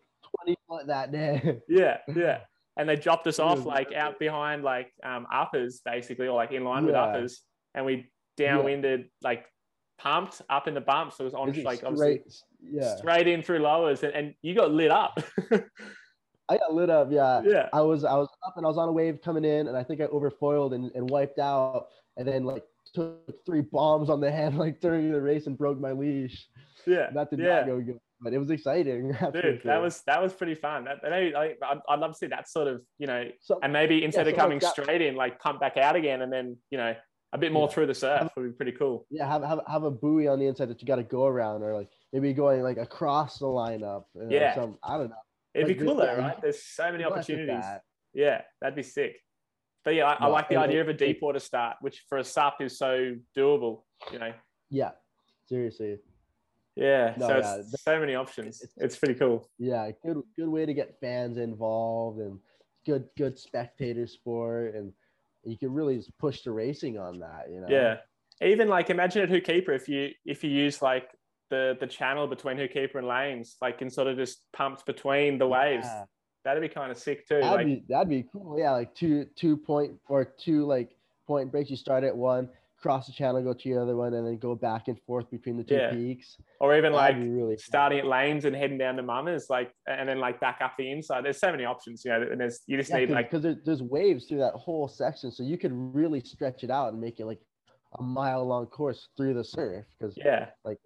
[0.45, 1.59] 20 foot that day.
[1.68, 2.40] yeah, yeah.
[2.76, 6.64] And they dropped us off like out behind like um, uppers, basically, or like in
[6.64, 7.42] line with uppers,
[7.74, 9.47] and we downwinded like
[9.99, 11.16] pumped up in the bumps.
[11.16, 12.97] So it was on like obviously straight, yeah.
[12.97, 15.22] straight in through lowers, and, and you got lit up.
[16.49, 17.09] I got lit up.
[17.11, 17.42] Yeah.
[17.45, 19.76] yeah, I was I was up and I was on a wave coming in and
[19.76, 21.86] I think I overfoiled and, and wiped out
[22.16, 25.80] and then like took three bombs on the head like during the race and broke
[25.80, 26.49] my leash.
[26.86, 27.61] yeah, That did yeah.
[27.61, 29.12] not go good, but it was exciting.
[29.33, 30.85] Dude, that was that was pretty fun.
[30.85, 31.55] That, maybe, I,
[31.89, 34.57] I'd, love to see that sort of, you know, so, and maybe instead of coming
[34.59, 34.83] like that.
[34.83, 36.95] straight in, like pump back out again, and then you know
[37.33, 37.75] a bit more Yeah.
[37.75, 39.07] through the surf would be pretty cool.
[39.11, 41.62] yeah, have, have have a buoy on the inside that you got to go around
[41.62, 44.05] or like maybe going like across the lineup.
[44.14, 44.55] you know, Yeah.
[44.55, 45.16] Some I don't know.
[45.55, 46.41] It'd be Like, cool though, right?
[46.41, 47.49] There's so many opportunities.
[47.61, 47.83] that.
[48.12, 49.16] Yeah, that'd be sick.
[49.85, 52.25] But yeah, I, I like the idea of a deep water start, which for a
[52.25, 53.83] sup is so doable.
[54.12, 54.33] You know,
[54.70, 54.93] Yeah.
[55.47, 55.99] Seriously.
[56.77, 57.14] Yeah.
[57.16, 58.62] No, so yeah, it's so many options.
[58.77, 59.49] It's pretty cool.
[59.59, 62.39] Yeah, good good way to get fans involved and
[62.85, 64.93] good good spectator sport and
[65.45, 67.66] you can really just push the racing on that, you know.
[67.68, 67.97] Yeah.
[68.43, 71.09] Even like imagine at Hookipa if you if you use like
[71.51, 75.47] the the channel between Hookipa and lanes, like and sort of just pumps between the
[75.47, 75.87] waves.
[75.87, 76.05] Yeah.
[76.45, 77.41] That'd be kind of sick too.
[77.41, 78.59] That'd like be that'd be cool.
[78.59, 80.91] Yeah, like two two point or two like
[81.27, 81.70] point breaks.
[81.70, 82.49] You start at one,
[82.85, 85.57] cross the channel, go to the other one, and then go back and forth between
[85.57, 85.91] the two Yeah.
[85.91, 86.37] peaks.
[86.61, 87.62] or even like That'd be really fun.
[87.62, 90.91] starting at lanes and heading down to Mama's, like and then like back up the
[90.91, 91.24] inside.
[91.24, 93.57] There's so many options, you know, and there's you just Yeah, need because like there,
[93.64, 97.20] there's waves through that whole section, so you could really stretch it out and make
[97.20, 97.41] it like
[97.99, 99.87] a mile long course through the surf.
[99.99, 100.78] Because yeah, like,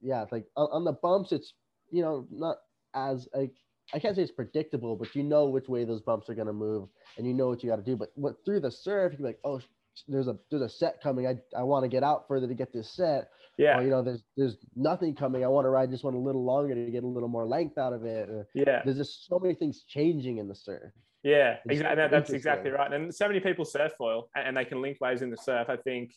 [0.00, 1.52] yeah, like on, the bumps, it's
[1.90, 2.56] you know not
[2.94, 3.52] as like
[3.92, 6.88] I can't say it's predictable, but you know which way those bumps are gonna move,
[7.18, 7.96] and you know what you got to do.
[7.96, 9.60] But what through the surf, you can be like, oh,
[10.08, 11.26] there's a there's a set coming.
[11.26, 13.28] I I want to get out further to get this set.
[13.58, 15.44] yeah, Or you know, there's there's nothing coming.
[15.44, 17.78] I want to ride this one a little longer to get a little more length
[17.78, 18.28] out of it.
[18.28, 18.82] Or yeah.
[18.84, 20.92] there's just so many things changing in the surf.
[21.22, 21.96] Yeah, It's exactly.
[21.96, 22.92] That, that's exactly right.
[22.92, 25.68] And so many people surf foil and, and they can link waves in the surf.
[25.68, 26.12] I think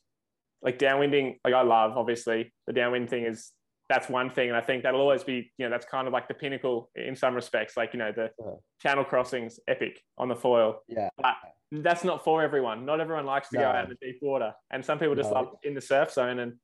[0.61, 3.51] like downwinding, like I love obviously the downwind thing is
[3.89, 4.49] that's one thing.
[4.49, 7.15] And I think that'll always be, you know, that's kind of like the pinnacle in
[7.15, 7.75] some respects.
[7.75, 8.55] Like, you know, the Uh-huh.
[8.79, 10.83] channel crossings, epic on the foil.
[10.87, 11.09] Yeah.
[11.17, 11.35] But
[11.71, 12.85] that's not for everyone.
[12.85, 14.53] Not everyone likes to go out in the deep water.
[14.69, 15.35] And some people just No.
[15.41, 16.37] love in the surf zone.
[16.39, 16.59] And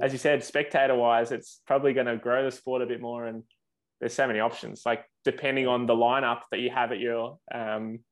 [0.00, 3.26] as you said, spectator wise, it's probably going to grow the sport a bit more.
[3.26, 3.44] And
[4.00, 4.86] there's so many options.
[4.86, 8.02] Like depending on the lineup that you have at your um,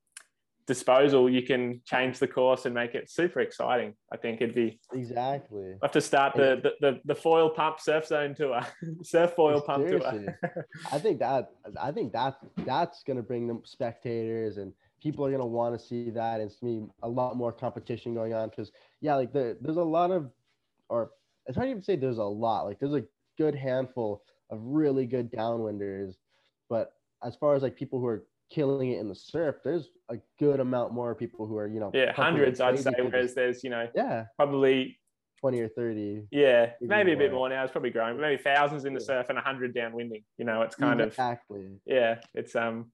[0.68, 3.94] disposal, you can change the course and make it super exciting.
[4.12, 5.72] I think it'd be Exactly.
[5.72, 8.60] I have to start the the, the, the foil pump surf zone tour,
[9.02, 10.26] surf foil pump Seriously.
[10.26, 10.66] tour.
[10.92, 11.50] I think that
[11.80, 16.10] I think that that's gonna bring them spectators and people are gonna want to see
[16.10, 19.82] that and see a lot more competition going on because yeah, like there, there's a
[19.82, 20.30] lot of
[20.90, 21.10] or
[21.46, 23.04] it's hard to even say there's a lot like there's a
[23.38, 26.16] good handful of really good downwinders,
[26.68, 26.92] but
[27.24, 30.60] as far as like people who are killing it in the surf, there's a good
[30.60, 32.90] amount more people who are you know yeah, hundreds I'd say.
[32.98, 34.98] Whereas there's you know yeah probably
[35.40, 36.26] twenty or thirty.
[36.30, 37.48] yeah Maybe a bit more.
[37.48, 37.62] now.
[37.62, 39.06] It's probably growing, but maybe thousands in the Yeah.
[39.06, 40.24] surf and a hundred downwinding.
[40.38, 41.66] You know, it's kind of exactly.
[41.86, 42.90] yeah, it's um.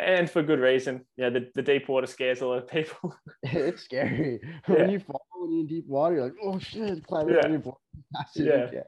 [0.00, 1.28] And for good reason, yeah.
[1.30, 3.16] The, the deep water scares a lot of people.
[3.42, 4.74] it's scary Yeah.
[4.76, 6.14] when you fall when you're in deep water.
[6.14, 7.48] You're like, oh shit, climbing Yeah.
[7.48, 7.76] your board.
[7.96, 8.82] as fast as you Yeah.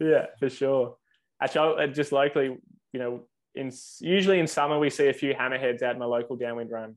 [0.00, 0.96] Yeah, for sure.
[1.42, 2.56] Actually, I- just locally,
[2.94, 6.36] you know, in usually in summer we see a few hammerheads out in my local
[6.36, 6.96] downwind run.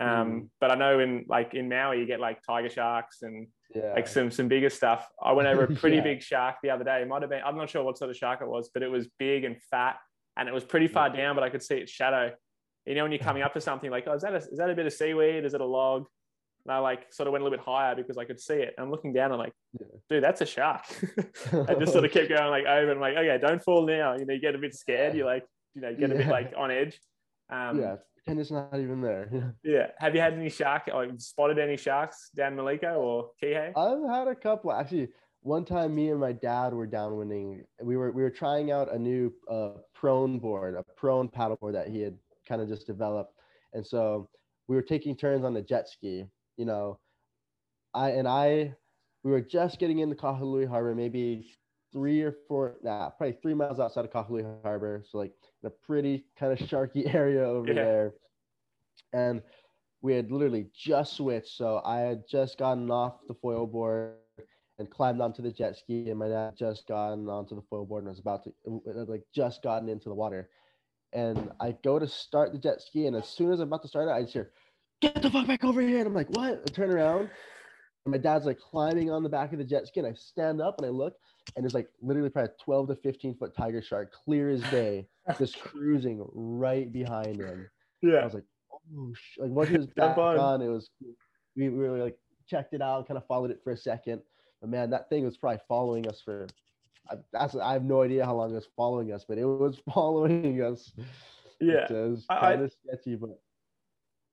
[0.00, 0.48] Um, Mm.
[0.60, 3.92] But I know in like in Maui you get like tiger sharks and Yeah.
[3.94, 5.06] like some some bigger stuff.
[5.22, 6.02] I went over a pretty Yeah.
[6.02, 7.02] big shark the other day.
[7.02, 8.88] It might have been I'm not sure what sort of shark it was, but it
[8.90, 9.96] was big and fat,
[10.36, 12.32] and it was pretty far down, but I could see its shadow.
[12.86, 14.68] You know, when you're coming up to something like, oh, is that a, is that
[14.70, 15.44] a bit of seaweed?
[15.44, 16.06] Is it a log?
[16.64, 18.74] And I like sort of went a little bit higher because I could see it.
[18.76, 19.86] And I'm looking down, I'm like, Yeah.
[20.08, 20.82] dude, that's a shark.
[21.68, 24.16] I just sort of kept going like over and like, okay, don't fall now.
[24.16, 25.14] You know, you get a bit scared.
[25.14, 25.44] You're like,
[25.74, 26.32] you know, get a bit Yeah.
[26.32, 27.00] like on edge.
[27.50, 29.54] Um, yeah, pretend it's not even there.
[29.64, 29.88] yeah.
[29.98, 33.72] Have you had any shark or spotted any sharks down Maliko or Kihei?
[33.76, 34.72] I've had a couple.
[34.72, 35.08] Actually,
[35.40, 37.62] one time me and my dad were downwinding.
[37.82, 41.88] We were we were trying out a new uh, prone board, a prone paddleboard that
[41.88, 42.16] he had
[42.48, 43.34] kind of just developed,
[43.72, 44.28] and so
[44.68, 46.26] we were taking turns on the jet ski.
[46.56, 47.00] You know,
[47.92, 48.74] I and I,
[49.24, 51.54] we were just getting into Kahului Harbor, maybe
[51.92, 55.02] three or four, nah, probably three miles outside of Kahului Harbor.
[55.06, 57.82] So like in a pretty kind of sharky area over Yeah.
[57.82, 58.14] there,
[59.12, 59.42] and
[60.00, 61.56] we had literally just switched.
[61.56, 64.16] So I had just gotten off the foil board
[64.78, 68.04] and climbed onto the jet ski, and my dad just gotten onto the foil board
[68.04, 68.52] and was about to
[69.06, 70.48] like just gotten into the water.
[71.12, 73.88] And I go to start the jet ski, and as soon as I'm about to
[73.88, 74.52] start it, I just hear,
[75.00, 77.28] "Get the fuck back over here!" And I'm like, "What?" I turn around,
[78.04, 80.60] and my dad's like climbing on the back of the jet ski, and I stand
[80.62, 81.14] up and I look,
[81.56, 85.06] and there's like literally probably a 12 to 15 foot tiger shark, clear as day,
[85.38, 87.68] just cruising right behind him.
[88.02, 88.18] Yeah.
[88.18, 88.44] I was like,
[88.96, 89.38] oh, sh-.
[89.38, 90.38] like once he was back on.
[90.38, 90.90] on, it was
[91.56, 92.16] we, were like
[92.48, 94.22] checked it out, kind of followed it for a second.
[94.60, 96.46] But man, that thing was probably following us for.
[97.10, 99.80] I, that's I have no idea how long it was following us, but it was
[99.92, 100.92] following us.
[101.60, 101.86] Yeah.
[101.88, 103.38] it was I- kind of sketchy, but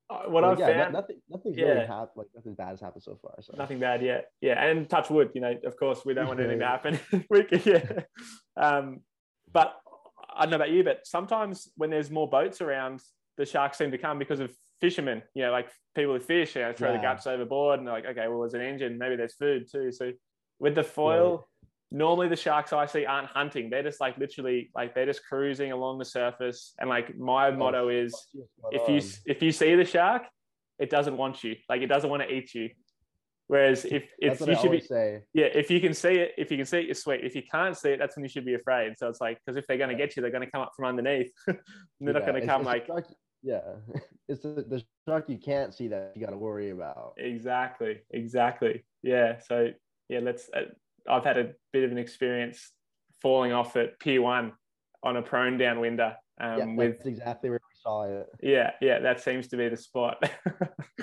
[0.10, 1.66] Uh, What but I've yeah, found, nothing, nothing's yeah.
[1.66, 2.10] really happened.
[2.16, 3.36] Like nothing bad has happened so far.
[3.42, 4.32] So nothing bad yet.
[4.42, 5.32] Yeah, and touch wood.
[5.36, 7.00] You know, of course, we don't want anything to happen.
[7.30, 8.02] we yeah.
[8.58, 9.02] Um,
[9.52, 9.76] but
[10.36, 13.02] I don't know about you, but sometimes when there's more boats around,
[13.38, 14.52] the sharks seem to come because of
[14.82, 15.22] fishermen.
[15.34, 18.06] You know, like people who fish, you know, throw the guts overboard, and they're like,
[18.06, 18.98] okay, well, there's an engine.
[18.98, 19.92] Maybe there's food too.
[19.92, 20.12] So
[20.60, 21.48] with the foil.
[21.92, 23.70] Normally, the sharks I see aren't hunting.
[23.70, 26.74] They're just like literally like they're just cruising along the surface.
[26.80, 28.14] And like my motto is,
[28.72, 30.24] if you if you see the shark,
[30.78, 31.56] it doesn't want you.
[31.68, 32.70] Like it doesn't want to eat you.
[33.48, 35.22] Whereas if if you I should be say.
[35.34, 37.22] yeah, if you can see it, if you can see it, you're sweet.
[37.24, 38.94] If you can't see it, that's when you should be afraid.
[39.00, 40.74] So it's like because if they're going to get you, they're going to come up
[40.76, 41.32] from underneath.
[41.48, 43.08] they're not going to come like shark-
[43.42, 43.62] yeah,
[44.28, 47.14] it's the, the shark you can't see that you got to worry about.
[47.18, 48.86] exactly, exactly.
[49.02, 49.40] Yeah.
[49.40, 49.70] So
[50.10, 50.48] yeah, let's.
[50.56, 50.66] Uh,
[51.10, 52.72] I've had a bit of an experience
[53.22, 54.54] falling off at Pier One
[55.04, 56.16] on a prone downwinder.
[56.42, 58.28] Um, yeah, with that's exactly where we saw it.
[58.42, 60.24] yeah, yeah, that seems to be the spot.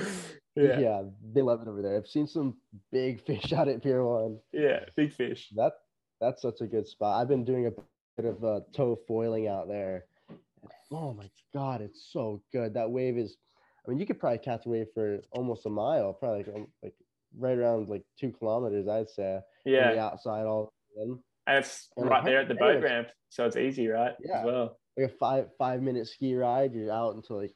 [0.56, 1.02] yeah, yeah,
[1.32, 1.96] they love it over there.
[1.96, 2.56] I've seen some
[2.90, 4.38] big fish out at Pier One.
[4.52, 5.50] yeah, big fish.
[5.54, 5.72] That
[6.20, 7.20] that's such a good spot.
[7.20, 7.70] I've been doing a
[8.16, 10.06] bit of uh, tow foiling out there.
[10.90, 12.74] Oh my god, it's so good.
[12.74, 13.36] That wave is.
[13.86, 16.66] I mean, you could probably catch a wave for almost a mile, probably like, um,
[16.82, 16.94] like
[17.38, 19.40] right around like two kilometers, I'd say.
[19.64, 21.18] Yeah, the outside all in.
[21.46, 24.14] and it's And right there at the boat ramp, so it's easy, right?
[24.24, 24.40] Yeah.
[24.40, 24.78] As well.
[24.96, 26.72] like a five five minute ski ride.
[26.74, 27.54] You're out into like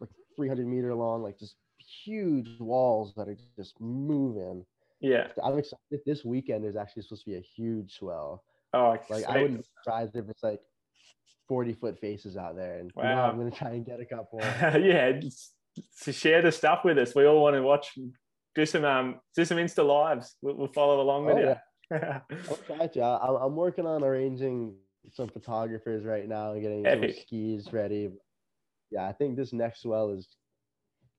[0.00, 1.56] like 300 meter long, like just
[2.04, 4.64] huge walls that are just moving.
[5.00, 5.28] Yeah.
[5.42, 6.00] I'm excited.
[6.06, 8.42] This weekend is actually supposed to be a huge swell.
[8.72, 10.60] Oh, Like I wouldn't be surprised if it's like
[11.48, 12.78] 40 foot faces out there.
[12.78, 14.40] And you know, I'm gonna try and get a couple.
[14.80, 15.52] yeah, just
[16.02, 17.14] to share the stuff with us.
[17.14, 17.96] We all want to watch,
[18.54, 20.36] do some um, do some Insta lives.
[20.42, 21.96] We'll, we'll follow along with Oh, you.
[22.48, 23.00] I'll try to.
[23.00, 24.74] I, I'm working on arranging
[25.12, 28.10] some photographers right now and getting some skis ready.
[28.90, 30.28] Yeah, I think this next swell is.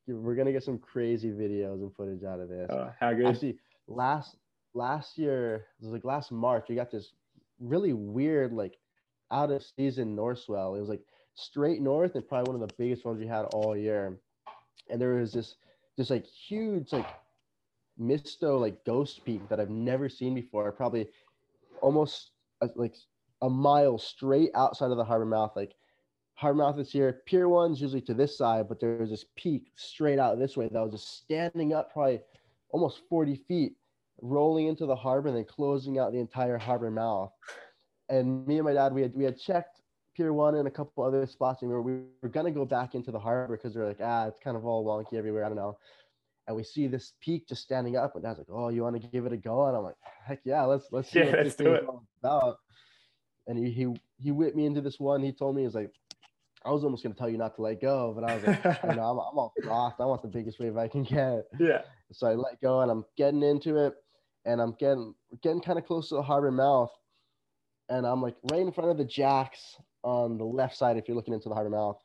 [0.07, 2.67] We're gonna get some crazy videos and footage out of this.
[2.69, 3.27] oh, how good!
[3.27, 3.57] Actually,
[3.87, 4.35] last
[4.73, 7.11] last year, it was like last March, we got this
[7.59, 8.77] really weird, like
[9.31, 10.75] out of season north swell.
[10.75, 11.01] It was like
[11.33, 14.19] straight north and probably one of the biggest ones we had all year.
[14.89, 15.55] And there was this
[15.97, 17.07] this like huge like
[17.97, 20.71] misto like ghost peak that I've never seen before.
[20.71, 21.07] Probably
[21.81, 22.31] almost
[22.61, 22.95] uh, like
[23.41, 25.51] a mile straight outside of the harbor mouth.
[25.55, 25.75] Like
[26.35, 27.21] harbor mouth is here.
[27.25, 30.67] Pier one's usually to this side, but there was this peak straight out this way
[30.71, 32.21] that was just standing up probably
[32.69, 33.73] almost 40 feet,
[34.21, 37.31] rolling into the harbor and then closing out the entire harbor mouth.
[38.09, 39.81] And me and my dad, we had we had checked
[40.15, 42.95] Pier One and a couple other spots, and we were, we were gonna go back
[42.95, 45.43] into the harbor because they're like, ah, it's kind of all wonky everywhere.
[45.43, 45.77] I don't know.
[46.47, 49.07] And we see this peak just standing up, and Dad's like, "Oh, you want to
[49.07, 51.55] give it a go?" And I'm like, "Heck yeah, let's let's see Yeah, what let's
[51.55, 51.87] this do it.
[51.87, 52.57] all about."
[53.47, 55.23] And he he he whipped me into this one.
[55.23, 55.91] He told me he was like,
[56.65, 58.95] I was almost gonna tell you not to let go, but I was like, you
[58.95, 59.97] know, I'm, I'm all frost.
[59.99, 61.45] I want the biggest wave I can get.
[61.59, 61.81] yeah,
[62.11, 63.93] So I let go and I'm getting into it
[64.45, 66.91] and I'm getting getting kind of close to the harbor mouth.
[67.89, 71.15] And I'm like right in front of the jacks on the left side if you're
[71.15, 72.01] looking into the harbor mouth.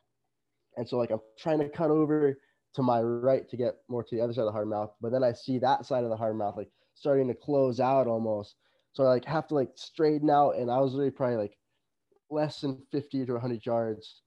[0.77, 2.37] And so like I'm trying to cut over
[2.75, 4.91] to my right to get more to the other side of the hard mouth.
[5.01, 8.07] But then I see that side of the hard mouth like starting to close out
[8.07, 8.55] almost.
[8.93, 11.57] So I like have to like straighten out and I was really probably like
[12.29, 14.21] less than 50 to 100 yards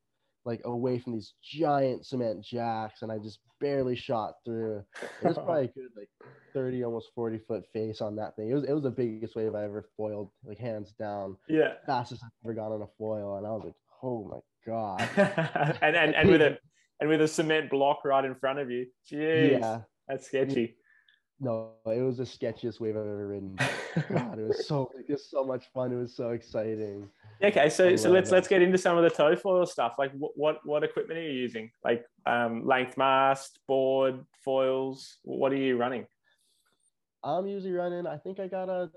[0.45, 4.84] like away from these giant cement jacks, and I just barely shot through.
[5.22, 6.11] It was probably a good like
[6.53, 8.51] 30, almost 40 foot face on that thing.
[8.51, 11.36] It was it was the biggest wave I ever foiled, like hands down.
[11.49, 11.74] Yeah.
[11.86, 15.09] Fastest I've ever gone on a foil, and I was like, oh my god.
[15.82, 16.59] and and and with a
[17.01, 18.86] and with a cement block right in front of you.
[19.11, 19.61] Jeez.
[19.61, 19.80] Yeah.
[20.09, 20.76] That's sketchy.
[21.40, 23.57] No, it was the sketchiest wave I've ever ridden.
[24.09, 25.92] God, it was so just so much fun.
[25.92, 27.09] It was so exciting.
[27.42, 29.95] Okay, so so let's let's get into some of the tow foil stuff.
[29.99, 31.70] Like what what, what equipment are you using?
[31.84, 35.18] Like um, length mast, board, foils.
[35.22, 36.07] What are you running?
[37.24, 38.07] I'm usually running.
[38.07, 38.90] I think I got a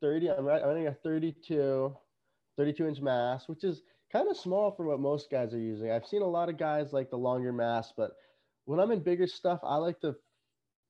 [0.00, 0.30] 30.
[0.30, 1.94] I'm running a 32,
[2.56, 3.82] 32 inch mast, which is
[4.12, 5.90] kind of small for what most guys are using.
[5.90, 8.12] I've seen a lot of guys like the longer mast, but
[8.64, 10.14] when I'm in bigger stuff, I like to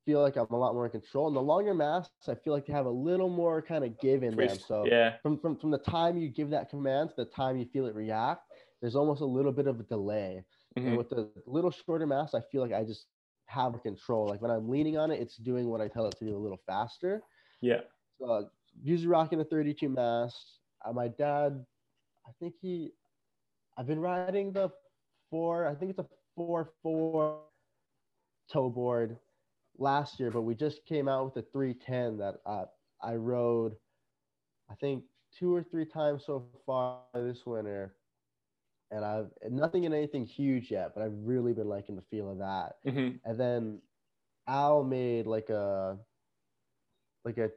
[0.05, 1.29] feel like I'm a lot more in control.
[1.29, 4.23] And the longer masts, I feel like they have a little more kind of give
[4.23, 4.59] in them.
[4.59, 7.67] So yeah, from, from from the time you give that command to the time you
[7.73, 8.43] feel it react,
[8.81, 10.45] there's almost a little bit of a delay.
[10.79, 10.89] Mm-hmm.
[10.89, 13.07] And with the little shorter mast, I feel like I just
[13.47, 14.29] have control.
[14.29, 16.39] Like when I'm leaning on it, it's doing what I tell it to do a
[16.39, 17.23] little faster.
[17.61, 17.81] Yeah.
[18.19, 18.43] So uh,
[18.83, 20.59] usually rocking a 32 mast.
[20.85, 21.65] Uh, my dad,
[22.27, 22.93] I think he,
[23.79, 24.71] I've been riding the
[25.31, 25.67] four.
[25.67, 26.07] I think it's a
[26.37, 27.41] four four
[28.53, 29.17] tow board
[29.79, 32.65] last year, but we just came out with a 310 that uh,
[33.03, 33.75] I rode,
[34.71, 35.05] I think
[35.39, 37.95] two or three times so far this winter.
[38.93, 42.39] And I've nothing in anything huge yet, but I've really been liking the feel of
[42.39, 42.73] that.
[42.85, 43.17] Mm-hmm.
[43.25, 43.81] And then
[44.49, 45.97] Al made like a
[47.25, 47.51] like a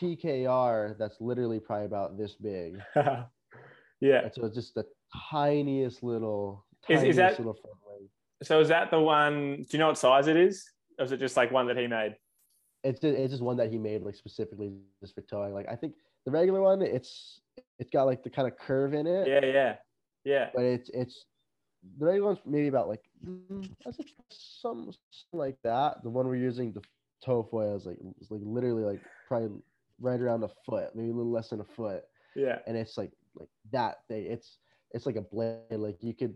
[0.00, 2.80] TKR that's literally probably about this big.
[2.96, 3.24] yeah.
[4.00, 4.86] And so it's just the
[5.30, 7.56] tiniest little tiniest is, is that, little
[8.42, 9.56] So is that the one?
[9.56, 10.64] Do you know what size it is?
[10.98, 12.16] Or is it just like one that he made?
[12.82, 15.52] It's just, it's just one that he made like specifically just for towing.
[15.52, 15.94] Like I think
[16.24, 17.40] the regular one, it's
[17.78, 19.28] it's got like the kind of curve in it.
[19.28, 19.74] Yeah, yeah,
[20.24, 20.50] yeah.
[20.54, 21.26] But it's it's
[21.98, 23.02] the regular one's maybe about like
[24.30, 24.94] something
[25.32, 26.02] like that.
[26.02, 26.82] The one we're using, the
[27.24, 29.58] tow foil is like it's like literally like probably
[30.00, 32.04] right around a foot, maybe a little less than a foot.
[32.34, 32.58] Yeah.
[32.66, 34.26] And it's like like that thing.
[34.26, 34.58] It's
[34.92, 35.60] it's like a blade.
[35.70, 36.34] Like you could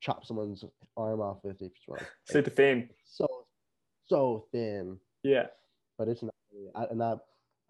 [0.00, 0.64] chop someone's
[0.96, 2.02] arm off with it if you want.
[2.24, 2.88] Super thin.
[3.04, 3.26] So
[4.06, 4.98] so thin.
[5.22, 5.46] Yeah.
[5.98, 6.34] But it's not,
[6.74, 7.14] I, and I,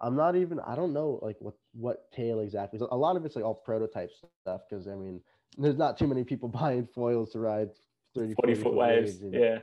[0.00, 2.78] I'm not even, I don't know like what, what tail exactly.
[2.78, 4.10] So a lot of it's like all prototype
[4.42, 4.62] stuff.
[4.68, 5.20] Cause I mean,
[5.56, 7.70] there's not too many people buying foils to ride
[8.14, 9.18] 30, 40, 40 foot waves.
[9.30, 9.58] yeah.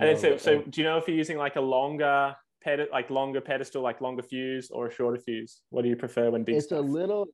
[0.00, 3.40] And so, so do you know if you're using like a longer ped, like longer
[3.40, 5.62] pedestal, like longer fuse or a shorter fuse?
[5.70, 6.80] What do you prefer when big It's stuff?
[6.80, 7.28] a little,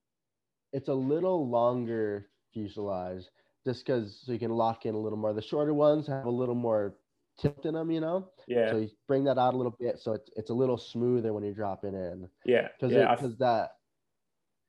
[0.74, 3.22] it's a little longer fuselage
[3.64, 5.32] just because so you can lock in a little more.
[5.32, 6.96] The shorter ones have a little more
[7.40, 8.28] tilt in them, you know.
[8.46, 8.70] Yeah.
[8.70, 11.44] So you bring that out a little bit, so it's it's a little smoother when
[11.44, 12.28] you're dropping in.
[12.44, 12.68] Yeah.
[12.78, 13.70] Because yeah, because that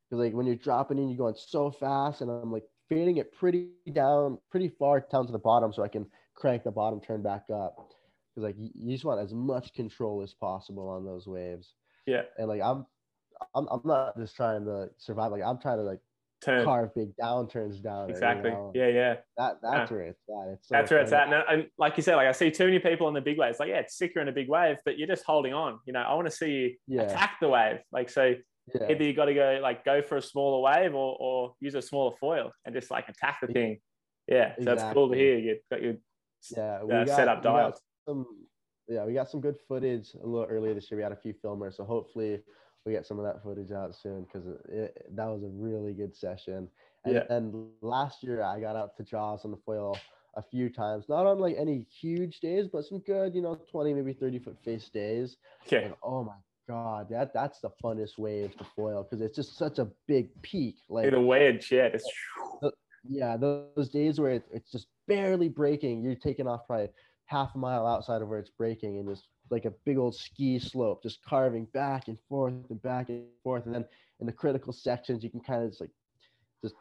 [0.10, 3.34] because like when you're dropping in, you're going so fast, and I'm like fading it
[3.34, 7.24] pretty down, pretty far down to the bottom, so I can crank the bottom turn
[7.24, 7.76] back up.
[8.30, 11.74] Because like you, you just want as much control as possible on those waves.
[12.06, 12.22] Yeah.
[12.38, 12.86] And like I'm,
[13.54, 15.32] I'm, I'm not just trying to survive.
[15.32, 16.00] Like I'm trying to like
[16.42, 16.66] turn.
[16.66, 18.10] carve big downturns down.
[18.10, 18.50] Exactly.
[18.50, 18.72] you know?
[18.76, 19.16] Yeah, yeah.
[19.38, 19.98] That that's yeah.
[19.98, 20.54] where it's at.
[20.54, 21.34] It's so that's where it's at.
[21.34, 23.60] And, and, like you said, like I see too many people on the big waves.
[23.60, 25.80] Like, yeah, it's sick you're in a big wave, but you're just holding on.
[25.86, 27.04] You know, I want to see you yeah.
[27.04, 27.80] attack the wave.
[27.92, 28.36] Like, so
[28.74, 28.90] yeah.
[28.90, 31.82] either you got to go like go for a smaller wave or or use a
[31.82, 33.80] smaller foil and just like attack the thing.
[34.28, 34.66] Yeah, so exactly.
[34.66, 35.38] that's cool to hear.
[35.38, 35.96] You got your
[36.56, 37.80] yeah we uh, got, set up dials.
[38.08, 38.26] Some,
[38.88, 40.98] yeah, we got some good footage a little earlier this year.
[40.98, 42.42] We had a few filmers, so hopefully
[42.86, 46.68] we get some of that footage out soon because that was a really good session.
[47.04, 47.24] And, yeah.
[47.30, 49.98] and last year I got out to Jaws on the foil
[50.36, 53.94] a few times, not on like any huge days, but some good, you know, 20,
[53.94, 55.38] maybe 30 foot face days.
[55.66, 55.86] Okay.
[55.86, 56.34] And, oh my
[56.68, 60.76] God, that that's the funnest wave to foil because it's just such a big peak.
[60.90, 61.90] Like the wedge, yeah.
[61.94, 62.10] It's...
[63.08, 66.90] Yeah, those days where it, it's just barely breaking, you're taking off probably
[67.26, 70.60] half a mile outside of where it's breaking and just like a big old ski
[70.60, 73.66] slope, just carving back and forth and back and forth.
[73.66, 73.86] And then
[74.20, 75.91] in the critical sections, you can kind of just like
[76.62, 76.76] just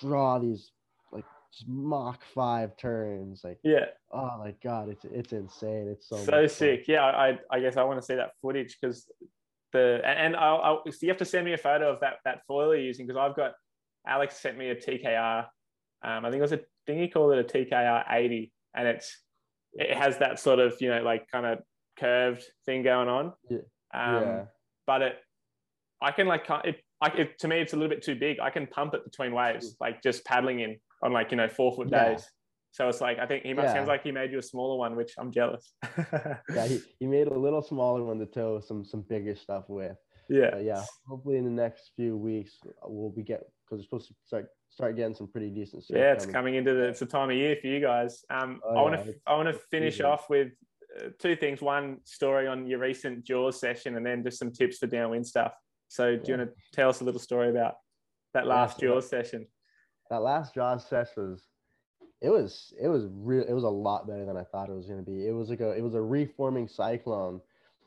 [0.00, 0.70] draw these
[1.12, 1.24] like
[1.66, 3.42] Mach five turns.
[3.44, 3.86] Like yeah.
[4.12, 5.88] Oh my god, it's it's insane.
[5.88, 6.86] It's so so sick.
[6.86, 9.10] Yeah, I I guess I want to see that footage because
[9.72, 12.42] the and I'll, I'll so you have to send me a photo of that that
[12.46, 13.52] foil you're using because I've got
[14.06, 15.46] Alex sent me a TKR.
[16.02, 19.20] Um, I think it was a thing he called it a TKR 80, and it's
[19.72, 21.58] it has that sort of you know like kind of
[21.98, 23.32] curved thing going on.
[23.50, 23.58] Yeah.
[23.94, 24.44] Um, yeah.
[24.86, 25.16] But it,
[26.00, 28.40] I can like it I, it, to me, it's a little bit too big.
[28.40, 31.74] I can pump it between waves, like just paddling in on like, you know, four
[31.74, 32.10] foot yeah.
[32.12, 32.26] days.
[32.72, 33.74] So it's like, I think he must, yeah.
[33.74, 35.72] sounds like he made you a smaller one, which I'm jealous.
[36.54, 39.96] yeah, he, he made a little smaller one to tow some, some bigger stuff with.
[40.28, 40.50] Yeah.
[40.52, 40.82] But yeah.
[41.06, 44.96] Hopefully in the next few weeks, we'll be get, because we're supposed to start start
[44.96, 45.84] getting some pretty decent.
[45.88, 46.34] Yeah, it's coming.
[46.34, 48.24] coming into the it's the time of year for you guys.
[48.28, 50.02] Um, Oh, I want to it's- I want to finish easy.
[50.02, 50.50] off with uh,
[51.18, 51.60] two things.
[51.60, 55.52] One story on your recent Jaws session, and then just some tips for downwind stuff.
[55.88, 57.74] So, do you want to tell us a little story about
[58.34, 59.46] that last so- Jaws session?
[60.10, 61.48] that last Jaws session was
[62.20, 64.86] it was it was real it was a lot better than I thought it was
[64.86, 65.26] gonna be.
[65.26, 67.40] It was like a it was a reforming cyclone.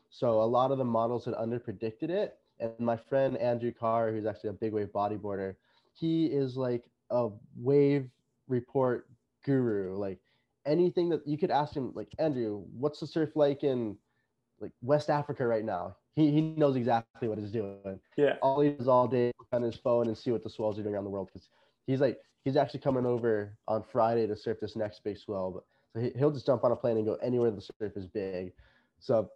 [0.09, 2.37] So a lot of the models had underpredicted it.
[2.59, 5.55] And my friend Andrew Carr, who's actually a big wave bodyboarder,
[5.93, 8.09] he is like a wave
[8.47, 9.07] report
[9.45, 9.97] guru.
[9.97, 10.19] Like
[10.65, 13.97] anything that you could ask him, like Andrew, what's the surf like in
[14.59, 15.95] like West Africa right now?
[16.15, 19.61] He, he knows exactly what he's doing Yeah, all he does all day is on
[19.61, 21.47] his phone and see what the swells are doing around the world because
[21.87, 25.51] he's like he's actually coming over on Friday to surf this next big swell.
[25.51, 28.05] But so he, he'll just jump on a plane and go anywhere the surf is
[28.05, 28.53] big.
[28.99, 29.29] So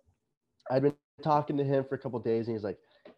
[0.70, 2.78] I'd been talking to him for a couple days and he's like,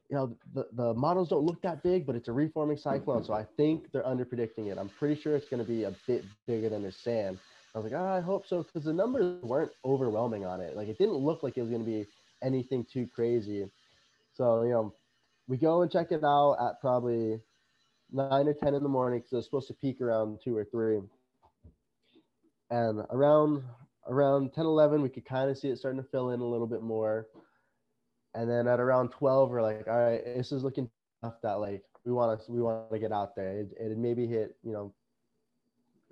[0.09, 3.23] you know, the, the models don't look that big, but it's a reforming cyclone.
[3.23, 4.77] So I think they're under predicting it.
[4.77, 7.39] I'm pretty sure it's going to be a bit bigger than they're saying.
[7.75, 10.77] I was like, oh, I hope so, because the numbers weren't overwhelming on it.
[10.77, 12.05] Like it didn't look like it was going to be
[12.41, 13.69] anything too crazy.
[14.33, 14.93] So you know,
[15.47, 17.41] we go and check it out at probably
[18.11, 20.63] nine or ten in the morning because it was supposed to peak around two or
[20.63, 21.01] three.
[22.71, 23.63] And around
[24.07, 26.67] around 10, 11, we could kind of see it starting to fill in a little
[26.67, 27.27] bit more.
[28.33, 30.89] And then at around 12, we're like, all right, this is looking
[31.23, 33.59] tough that like we want to we want to get out there.
[33.59, 34.93] It, it maybe hit, you know,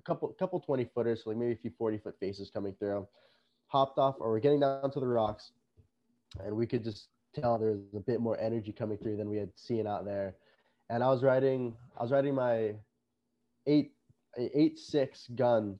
[0.06, 3.08] couple couple 20 footers, so like maybe a few 40 foot faces coming through.
[3.68, 5.52] Hopped off, or we're getting down to the rocks,
[6.44, 9.38] and we could just tell there was a bit more energy coming through than we
[9.38, 10.36] had seen out there.
[10.90, 12.76] And I was riding, I was riding my
[13.66, 13.94] eight
[14.38, 15.80] eight six gun.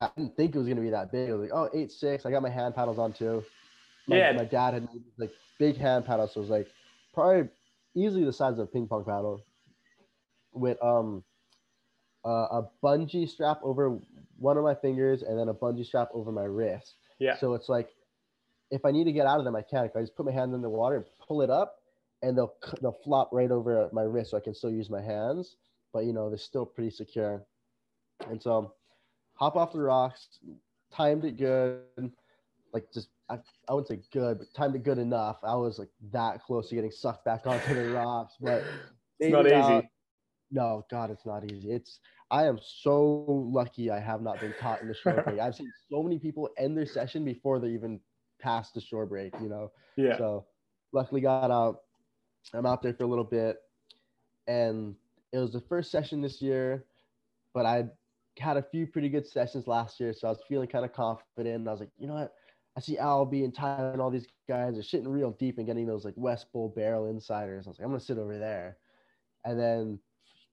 [0.00, 1.30] I didn't think it was gonna be that big.
[1.30, 2.26] I was like, oh, eight six.
[2.26, 3.42] I got my hand paddles on too.
[4.06, 4.32] My, Yeah.
[4.32, 6.68] My dad had like big hand paddles, so it was like
[7.14, 7.48] probably
[7.96, 9.42] easily the size of a ping pong paddle,
[10.52, 11.24] with um
[12.26, 13.98] uh, a bungee strap over
[14.38, 16.94] one of my fingers and then a bungee strap over my wrist.
[17.18, 17.90] yeah, So it's like,
[18.70, 19.88] if I need to get out of them, I can.
[19.94, 21.76] I just put my hand in the water and pull it up,
[22.22, 25.56] and they'll they'll flop right over my wrist, so I can still use my hands.
[25.92, 27.46] But you know, they're still pretty secure.
[28.28, 28.72] And so,
[29.34, 30.26] hop off the rocks,
[30.92, 32.10] timed it good,
[32.72, 35.38] like just I, I wouldn't say good, but timed it good enough.
[35.42, 38.62] I was like that close to getting sucked back onto the rocks, but
[39.20, 39.54] it's not easy.
[39.54, 39.84] out.
[40.50, 41.72] No, God, it's not easy.
[41.72, 45.38] It's I am so lucky I have not been caught in the shore break.
[45.40, 48.00] I've seen so many people end their session before they even
[48.40, 49.72] pass the shore break, you know.
[49.96, 50.46] Yeah, So
[50.92, 51.82] luckily got out.
[52.52, 53.56] I'm out there for a little bit.
[54.46, 54.94] And
[55.32, 56.84] it was the first session this year,
[57.54, 57.86] but I
[58.38, 60.12] had a few pretty good sessions last year.
[60.12, 61.56] So I was feeling kind of confident.
[61.56, 62.34] And I was like, you know what?
[62.76, 65.86] I see Albee and Tyler and all these guys are shitting real deep and getting
[65.86, 67.66] those like West Bowl barrel insiders.
[67.66, 68.76] I was like, I'm gonna sit over there.
[69.44, 69.98] And then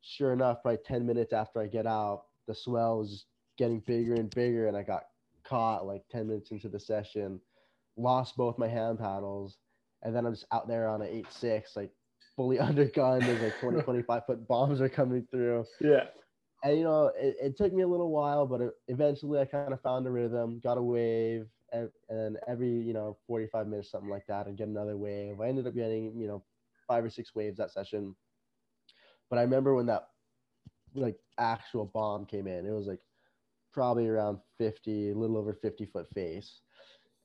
[0.03, 3.27] sure enough, probably 10 minutes after I get out, the swell was just
[3.57, 5.03] getting bigger and bigger, and I got
[5.45, 7.41] caught like 10 minutes into the session,
[7.97, 9.59] lost both my hand paddles,
[10.03, 11.91] and then I'm just out there on an 8-6, like
[12.35, 15.65] fully undergunned There's like 20, 25 foot bombs are coming through.
[15.79, 16.09] yeah,
[16.63, 19.73] And you know, it, it took me a little while, but it, eventually I kind
[19.73, 24.09] of found a rhythm, got a wave, and, and every you know 45 minutes, something
[24.09, 25.39] like that, and get another wave.
[25.41, 26.45] I ended up getting you know
[26.87, 28.15] five or six waves that session.
[29.33, 30.09] But I remember when that
[30.93, 32.99] like actual bomb came in, it was like
[33.71, 36.61] probably around 50, a little over 50 foot face,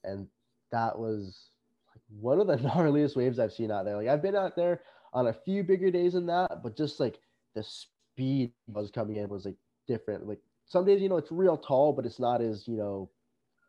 [0.05, 0.27] and
[0.73, 1.51] that was
[1.93, 3.99] like one of the gnarliest waves I've seen out there.
[3.99, 4.81] Like I've been out there
[5.13, 7.21] on a few bigger days than that, but just like
[7.55, 9.57] the speed was coming in was like
[9.87, 10.27] different.
[10.27, 13.11] Like some days, you know, it's real tall, but it's not as, you know,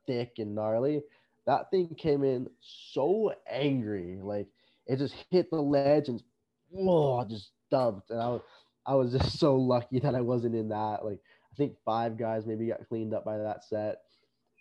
[0.08, 1.04] thick and gnarly.
[1.46, 4.18] That thing came in so angry.
[4.24, 4.48] Like
[4.88, 6.24] it just hit the ledge and
[6.70, 8.10] whoa, just dumped.
[8.12, 8.42] And I was
[8.86, 11.06] I was just so lucky that I wasn't in that.
[11.06, 11.20] Like
[11.52, 14.02] I think five guys maybe got cleaned up by that set.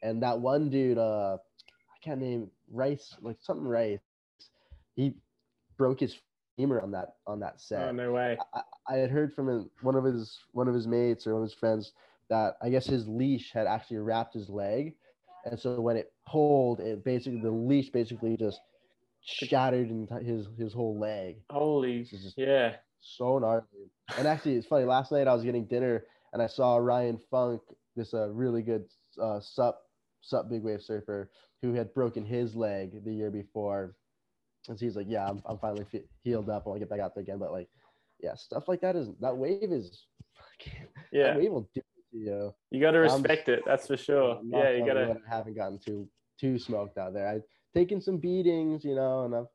[0.02, 4.00] And that one dude, uh I can't name Rice, like something Rice.
[4.94, 5.14] He
[5.76, 6.16] broke his
[6.56, 7.88] femur on that on that set.
[7.88, 8.36] oh no way.
[8.54, 11.48] I, I had heard from one of his one of his mates or one of
[11.48, 11.92] his friends
[12.28, 14.94] that I guess his leash had actually wrapped his leg,
[15.44, 18.60] and so when it pulled, it basically the leash basically just
[19.22, 21.36] shattered in his his whole leg.
[21.50, 22.06] Holy,
[22.36, 23.64] yeah, so gnarly.
[24.16, 24.84] And actually, it's funny.
[24.84, 27.60] Last night I was getting dinner and I saw Ryan Funk,
[27.96, 28.84] this uh, really good
[29.20, 29.80] uh, sup
[30.20, 31.30] sup big wave surfer
[31.62, 33.96] who had broken his leg the year before.
[34.68, 36.64] And so he's like, "Yeah, I'm, I'm finally fe- healed up.
[36.66, 37.68] I want to get back out there again." But like,
[38.20, 40.06] yeah, stuff like that is that wave is
[41.12, 41.28] yeah.
[41.28, 42.54] that wave will do it to you.
[42.70, 43.62] You got to respect it.
[43.66, 44.40] That's for sure.
[44.44, 45.16] Yeah, you got to.
[45.26, 47.28] I haven't gotten too too smoked out there.
[47.28, 47.42] I've
[47.74, 49.46] taken some beatings, you know, and I've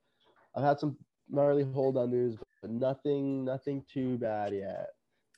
[0.55, 0.97] I've had some
[1.29, 4.88] gnarly hold unders, but nothing nothing too bad yet.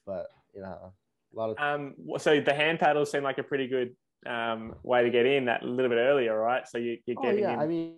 [0.06, 0.94] But you know,
[1.34, 3.96] a lot of Um, so the hand paddles seem like a pretty good
[4.26, 6.68] um, way to get in that a little bit earlier, right?
[6.68, 7.60] So you, you're oh getting yeah, in.
[7.60, 7.96] I mean,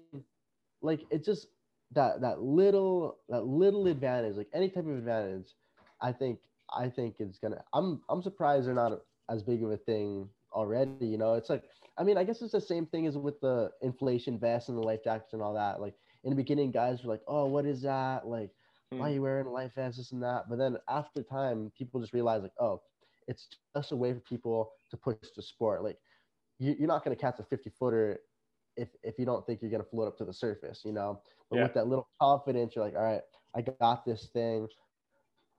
[0.82, 1.48] like it's just
[1.92, 5.54] that that little that little advantage, like any type of advantage,
[6.02, 6.40] I think
[6.74, 7.62] I think it's gonna.
[7.74, 11.06] I'm I'm surprised they're not as big of a thing already.
[11.06, 11.64] You know, it's like
[11.98, 14.82] I mean, I guess it's the same thing as with the inflation vest and the
[14.82, 15.82] life jackets and all that.
[15.82, 18.28] Like in the beginning, guys were like, "Oh, what is that?
[18.28, 18.52] Like,
[18.96, 19.98] why are you wearing a life vest?
[19.98, 22.82] This and that." But then after time, people just realize like, "Oh,
[23.28, 25.84] it's just a way for people to push the sport.
[25.84, 26.00] Like,
[26.60, 28.20] you, you're not gonna catch a 50 footer
[28.76, 31.58] if if you don't think you're gonna float up to the surface, you know." But
[31.58, 31.64] Yeah.
[31.64, 33.24] with that little confidence, you're like, "All right,
[33.56, 34.68] I got this thing."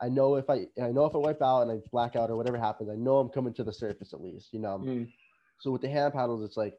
[0.00, 2.36] I know if I I know if I wipe out and I black out or
[2.36, 4.78] whatever happens, I know I'm coming to the surface at least, you know.
[4.84, 5.12] Mm.
[5.60, 6.74] So with the hand paddles, it's like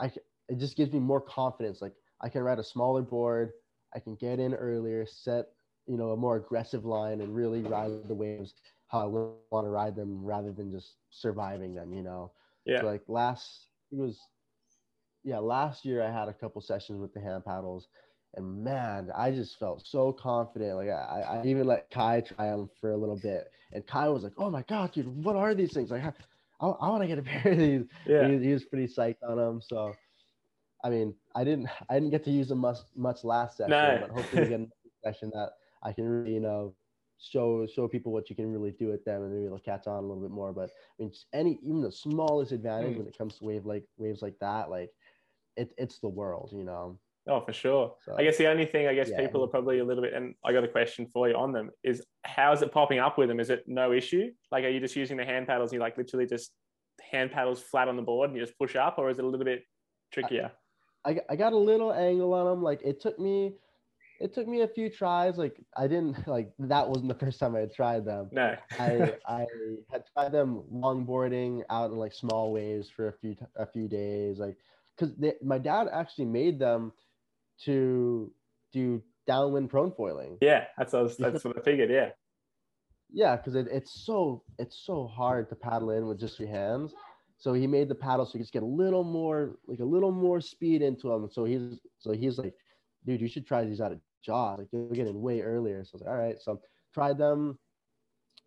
[0.00, 0.06] I,
[0.48, 1.82] it just gives me more confidence.
[1.82, 3.52] Like I can ride a smaller board,
[3.94, 5.46] I can get in earlier, set
[5.88, 8.54] you know a more aggressive line, and really ride the waves
[8.88, 11.92] how I want to ride them rather than just surviving them.
[11.92, 12.32] You know.
[12.64, 12.80] Yeah.
[12.80, 14.18] So like last it was
[15.24, 17.88] yeah last year I had a couple sessions with the hand paddles.
[18.34, 20.76] And man, I just felt so confident.
[20.76, 24.22] Like I, I even let Kai try them for a little bit, and Kai was
[24.22, 25.90] like, "Oh my god, dude, what are these things?
[25.90, 26.12] Like, I,
[26.60, 28.28] I, I want to get a pair of these." Yeah.
[28.28, 29.62] he, he was pretty psyched on them.
[29.62, 29.94] So,
[30.84, 33.98] I mean, I didn't I didn't get to use them much much last session, No.
[34.02, 34.72] but hopefully we get another
[35.04, 35.52] session that
[35.82, 36.74] I can really you know
[37.20, 39.98] show show people what you can really do with them and maybe they'll catch on
[40.04, 40.52] a little bit more.
[40.52, 42.98] But I mean, any even the smallest advantage Mm.
[42.98, 44.90] when it comes to wave like waves like that, like
[45.56, 46.98] it, it's the world, you know.
[47.26, 47.96] Oh, for sure.
[48.04, 49.20] So- I guess the only thing I guess Yeah.
[49.20, 51.70] people are probably a little bit, and I got a question for you on them
[51.82, 53.40] is how is it popping up with them?
[53.40, 54.32] Is it no issue?
[54.52, 55.70] Like, are you just using the hand paddles?
[55.70, 56.52] And you like literally just
[57.02, 59.28] hand paddles flat on the board and you just push up, or is it a
[59.28, 59.64] little bit
[60.12, 60.52] trickier?
[61.04, 62.62] I, got- I got a little angle on them.
[62.62, 63.54] Like it took me,
[64.20, 65.38] it took me a few tries.
[65.38, 68.28] Like I didn't like that wasn't the first time I had tried them.
[68.32, 68.56] No.
[68.78, 69.46] I I
[69.90, 74.38] had tried them longboarding out in like small waves for a few a few days,
[74.38, 74.56] like
[74.96, 76.92] because my dad actually made them
[77.64, 78.32] to
[78.72, 80.38] do downwind prone foiling.
[80.40, 81.90] yeah, that's what I was, that's what I figured.
[81.90, 82.10] Yeah.
[83.10, 86.92] Yeah, because it, it's so it's so hard to paddle in with just your hands.
[87.38, 90.10] So he made the paddle so you just get a little more like a little
[90.10, 91.28] more speed into them.
[91.32, 92.54] So he's so he's like,
[93.06, 94.58] dude, you should try these out of Jaws.
[94.58, 95.68] Like you'll get in way earlier.
[95.68, 96.24] So I was like, all right.
[96.26, 96.46] So
[96.86, 97.58] tried them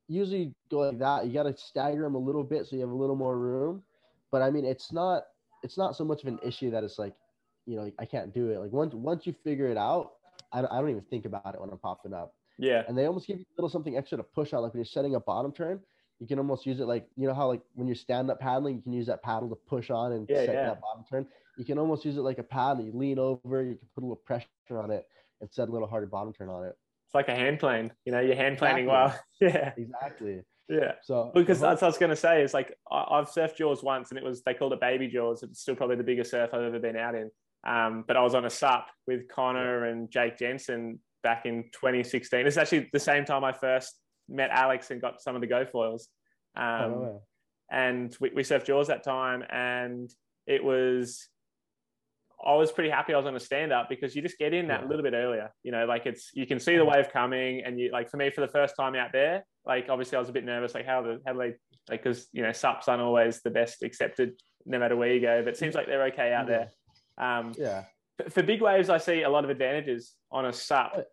[0.07, 1.25] usually go like that.
[1.25, 3.83] You got to stagger them a little bit so you have a little more room.
[4.31, 5.23] But I mean, it's not
[5.63, 7.13] it's not so much of an issue that it's like,
[7.65, 8.59] you know, I can't do it.
[8.59, 10.13] Like once once you figure it out,
[10.51, 12.83] I don't, I don't even think about it when I'm popping up Yeah.
[12.87, 14.61] and they almost give you a little something extra to push on.
[14.61, 15.79] Like when you're setting a bottom turn,
[16.19, 18.75] you can almost use it like you know how like when you're stand up paddling,
[18.75, 20.65] you can use that paddle to push on and Yeah, set yeah.
[20.65, 21.27] that bottom turn.
[21.57, 22.83] You can almost use it like a paddle.
[22.83, 25.07] You lean over, you can put a little pressure on it
[25.41, 26.77] and set a little harder bottom turn on it.
[27.13, 27.91] It's like a hand plane.
[28.05, 29.09] You know, you're hand planning Exactly.
[29.09, 29.19] well.
[29.53, 29.73] Yeah.
[29.77, 30.41] Exactly.
[30.69, 30.93] Yeah.
[31.03, 32.41] So Because that's what I was going to say.
[32.41, 35.43] Is like I, I've surfed Jaws once, and it was they called it Baby Jaws.
[35.43, 37.29] It's still probably the biggest surf I've ever been out in.
[37.67, 42.47] Um, but I was on a sup with Connor and Jake Jensen back in 2016.
[42.47, 43.93] It's actually the same time I first
[44.27, 46.03] met Alex and got some of the GoFoils.
[46.57, 47.17] Um, no way.
[47.71, 50.09] and we, we surfed Jaws that time, and
[50.47, 51.27] it was.
[52.45, 54.67] I was pretty happy I was on a stand up because you just get in
[54.67, 55.51] that little bit earlier.
[55.63, 58.29] You know, like it's you can see the wave coming, and you like for me
[58.29, 61.01] for the first time out there, like obviously I was a bit nervous, like how
[61.01, 61.53] the how do they
[61.89, 64.33] like because you know sups aren't always the best accepted
[64.65, 66.69] no matter where you go, but it seems like they're okay out there.
[67.17, 67.83] Um, yeah,
[68.29, 71.05] for, big waves, I see a lot of advantages on a sup.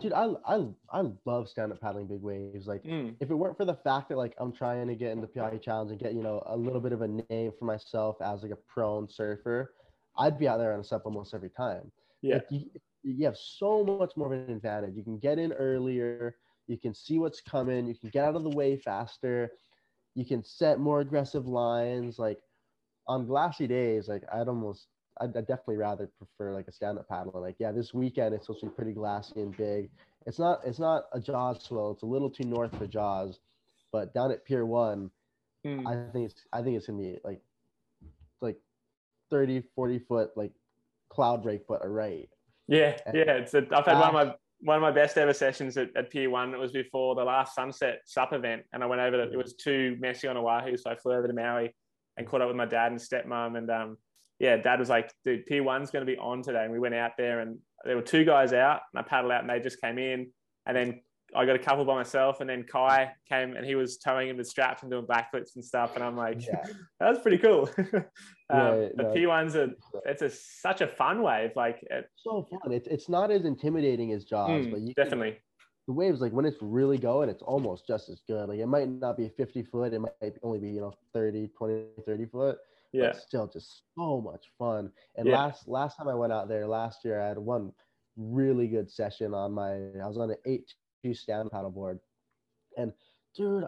[0.00, 2.66] dude, I I I love stand up paddling big waves.
[2.66, 5.20] Like Mm, if it weren't for the fact that like I'm trying to get in
[5.20, 8.16] the Pe'ahi challenge and get you know a little bit of a name for myself
[8.20, 9.72] as like a prone surfer,
[10.20, 11.92] I'd be out there on a sup almost every time.
[12.22, 12.70] yeah, Like, you,
[13.04, 14.96] you have so much more of an advantage.
[14.96, 16.36] You can get in earlier.
[16.68, 17.86] You can see what's coming.
[17.88, 19.50] You can get out of the way faster.
[20.14, 22.18] You can set more aggressive lines.
[22.18, 22.38] Like
[23.08, 24.88] on glassy days, like I'd almost,
[25.20, 27.40] I'd, I'd definitely rather prefer like a stand-up paddle.
[27.40, 29.90] Like yeah, this weekend it's supposed to be pretty glassy and big.
[30.26, 31.92] It's not, it's not a Jaws swell.
[31.92, 33.40] It's a little too north for Jaws,
[33.92, 35.10] but down at Pier One,
[35.66, 37.26] Mm, I think it's, I think it's gonna be like,
[38.40, 38.56] like
[39.30, 40.52] 30, 40 foot like
[41.12, 42.28] Cloudbreak, but a right.
[42.68, 43.32] yeah, yeah.
[43.32, 46.10] It's a, I've had one of my one of my best ever sessions at, at
[46.10, 46.54] Pier One.
[46.54, 49.32] It was before the last sunset sup event, and I went over to.
[49.32, 51.74] It was too messy on Oahu, so I flew over to Maui
[52.16, 53.56] and caught up with my dad and stepmom.
[53.56, 53.96] And um,
[54.38, 56.94] yeah, dad was like, "Dude, Pier One's going to be on today." And we went
[56.94, 59.80] out there, and there were two guys out, and I paddled out, and they just
[59.80, 60.28] came in,
[60.66, 61.00] and then
[61.34, 64.36] I got a couple by myself, and then Kai came and he was towing him
[64.36, 66.62] with straps and doing backflips and stuff, and I'm like, yeah.
[67.00, 67.70] that was pretty cool.
[68.52, 69.70] um, yeah, the no, P ones are
[70.06, 72.72] it's a such a fun wave, like it, so fun.
[72.72, 75.32] It's it's not as intimidating as Jaws, mm, but you definitely.
[75.32, 75.40] Can,
[75.86, 78.88] the waves like when it's really going it's almost just as good like it might
[78.88, 82.58] not be 50 foot it might only be you know 30 20 30 foot
[82.92, 85.36] yeah still just so much fun and yeah.
[85.36, 87.72] last last time i went out there last year i had one
[88.16, 90.72] really good session on my i was on an 8
[91.04, 91.98] 2 stand paddleboard
[92.76, 92.92] and
[93.34, 93.64] dude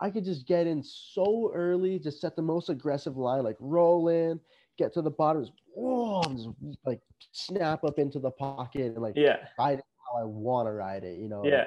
[0.00, 4.08] i could just get in so early just set the most aggressive line like roll
[4.08, 4.38] in
[4.78, 7.00] get to the bottom just, whoa, just like
[7.32, 11.18] snap up into the pocket and like yeah ride how I want to ride it,
[11.18, 11.44] you know.
[11.44, 11.66] Yeah.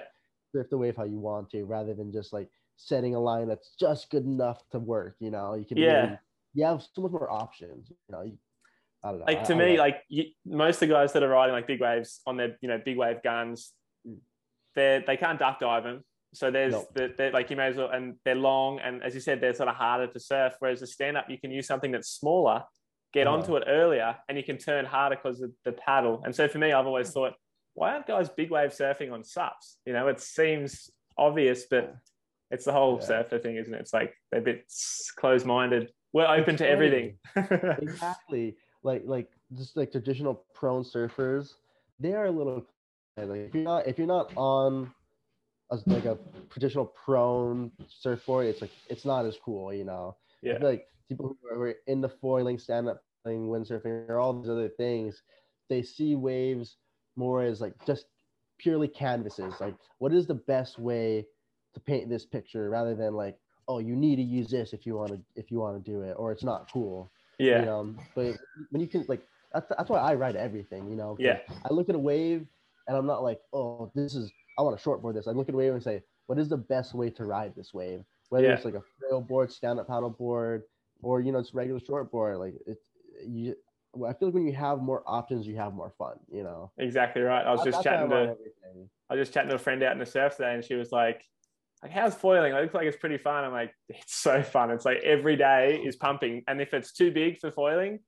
[0.53, 3.75] Drift the wave how you want to, rather than just like setting a line that's
[3.79, 5.15] just good enough to work.
[5.19, 5.77] You know, you can.
[5.77, 6.01] Yeah.
[6.01, 6.19] Really,
[6.55, 7.89] you have so much more options.
[7.89, 8.21] You know.
[8.23, 8.37] You,
[9.03, 9.25] I don't know.
[9.25, 11.67] Like to I, me, I like you, most of the guys that are riding like
[11.67, 13.71] big waves on their, you know, big wave guns,
[14.07, 14.17] mm.
[14.75, 16.03] they they can't duck dive them.
[16.33, 19.21] So there's the, they're like you may as well, and they're long, and as you
[19.21, 20.53] said, they're sort of harder to surf.
[20.59, 22.63] Whereas the stand up, you can use something that's smaller,
[23.13, 26.21] get onto it earlier, and you can turn harder because of the paddle.
[26.23, 27.33] And so for me, I've always thought
[27.73, 29.77] why aren't guys big wave surfing on sups?
[29.85, 31.95] You know, it seems obvious, but
[32.51, 33.07] it's the whole yeah.
[33.07, 33.79] surfer thing, isn't it?
[33.79, 34.71] It's like they're a bit
[35.15, 35.91] closed minded.
[36.11, 37.17] We're open it's to everything.
[37.35, 38.57] exactly.
[38.83, 41.53] Like like just like traditional prone surfers,
[41.99, 42.65] they are a little
[43.17, 44.91] like if you're not if you're not on
[45.71, 46.17] a, like a
[46.49, 50.15] traditional prone surfboard, it's like it's not as cool, you know.
[50.41, 50.57] Yeah.
[50.61, 54.69] like people who are in the foiling, stand up playing windsurfing, or all these other
[54.69, 55.21] things,
[55.69, 56.77] they see waves
[57.15, 58.05] more as like just
[58.57, 59.53] purely canvases.
[59.59, 61.25] Like, what is the best way
[61.73, 64.95] to paint this picture rather than like, oh, you need to use this if you
[64.95, 67.11] want to if you want to do it, or it's not cool.
[67.37, 67.59] Yeah.
[67.59, 68.37] You know, but
[68.71, 69.21] when you can like
[69.53, 70.89] that's that's why I write everything.
[70.89, 71.15] You know.
[71.19, 71.39] Yeah.
[71.49, 72.47] I look at a wave
[72.87, 75.27] and I'm not like, oh, this is I want to shortboard this.
[75.27, 77.73] I look at a wave and say, what is the best way to ride this
[77.73, 78.03] wave?
[78.27, 78.53] Whether yeah.
[78.55, 80.63] it's like a frail board, stand up paddle board,
[81.01, 82.37] or you know, it's regular shortboard.
[82.37, 82.83] Like it's
[83.25, 83.55] you
[83.95, 86.17] I feel like when you have more options, you have more fun.
[86.31, 86.71] You know.
[86.77, 87.45] Exactly right.
[87.45, 88.35] I was just chatting to.
[89.09, 90.91] I was just chatting to a friend out in the surf today, and she was
[90.91, 91.23] like,
[91.81, 92.53] "Like, how's foiling?
[92.53, 94.71] It looks like it's pretty fun." I'm like, "It's so fun.
[94.71, 97.99] It's like every day is pumping, and if it's too big for foiling,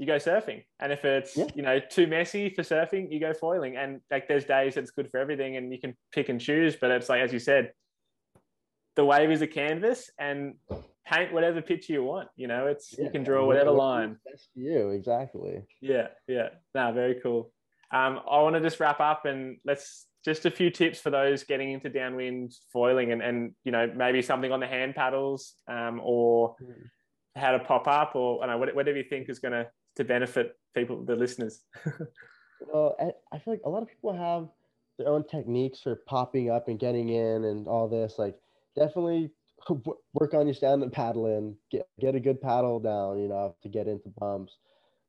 [0.00, 1.44] you go surfing, and if it's yeah.
[1.54, 3.76] you know too messy for surfing, you go foiling.
[3.76, 6.74] And like, there's days that's good for everything, and you can pick and choose.
[6.74, 7.72] But it's like as you said,
[8.96, 10.54] the wave is a canvas, and
[11.04, 12.30] paint whatever picture you want.
[12.34, 14.16] You know, it's yeah, you can draw whatever line.
[14.24, 15.66] Best for you, exactly.
[15.82, 16.48] Yeah, yeah.
[16.74, 17.52] No, very cool.
[17.92, 21.44] Um, I want to just wrap up and let's just a few tips for those
[21.44, 26.00] getting into downwind foiling and, and you know maybe something on the hand paddles um,
[26.02, 26.74] or mm.
[27.36, 29.66] how to pop up or I know whatever you think is going to
[30.00, 31.64] to benefit people the listeners.
[32.72, 32.96] well,
[33.32, 34.48] I, feel like a lot of people have
[34.98, 38.14] their own techniques for popping up and getting in and all this.
[38.18, 38.36] Like
[38.74, 39.30] definitely
[40.14, 43.88] work on your stand-up paddling, get get a good paddle down, you know, to get
[43.88, 44.56] into bumps.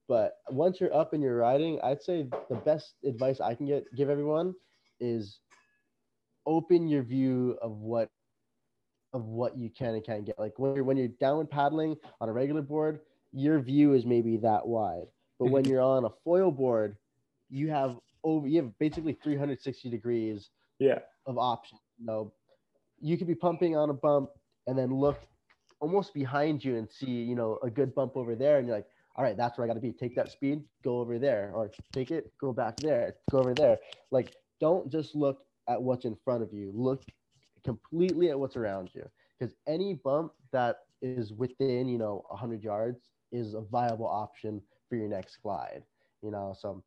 [0.10, 3.86] But once you're up and you're riding, I'd say the best advice I can get
[3.96, 4.54] give everyone
[5.00, 5.40] is
[6.46, 8.10] open your view of what
[9.14, 10.38] of what you can and can't get.
[10.38, 13.00] Like when you're when you're downwind paddling on a regular board,
[13.32, 15.08] your view is maybe that wide.
[15.40, 15.70] But when mhm.
[15.70, 16.96] you're on a foil board,
[17.50, 20.50] you have over you have basically 360 degrees
[20.80, 21.82] yeah of options.
[21.98, 22.34] You know,
[23.00, 24.30] you could be pumping on a bump
[24.68, 25.20] and then look
[25.80, 28.60] almost behind you and see, you know, a good bump over there.
[28.60, 29.92] And you're like, all right, that's where I got to be.
[29.92, 33.78] Take that speed, go over there, or take it, go back there, go over there.
[34.12, 36.72] Like, don't just look at what's in front of you.
[36.74, 37.04] Look
[37.66, 39.04] completely at what's around you.
[39.38, 43.00] Because any bump that is within, you know, 100 yards
[43.32, 45.84] is a viable option for your next glide.
[46.22, 46.84] You know, so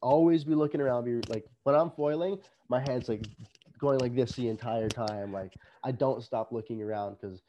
[0.00, 1.04] always be looking around.
[1.04, 3.26] Be like when I'm foiling, my head's like
[3.78, 5.32] going like this the entire time.
[5.32, 5.52] Like
[5.84, 7.42] I don't stop looking around because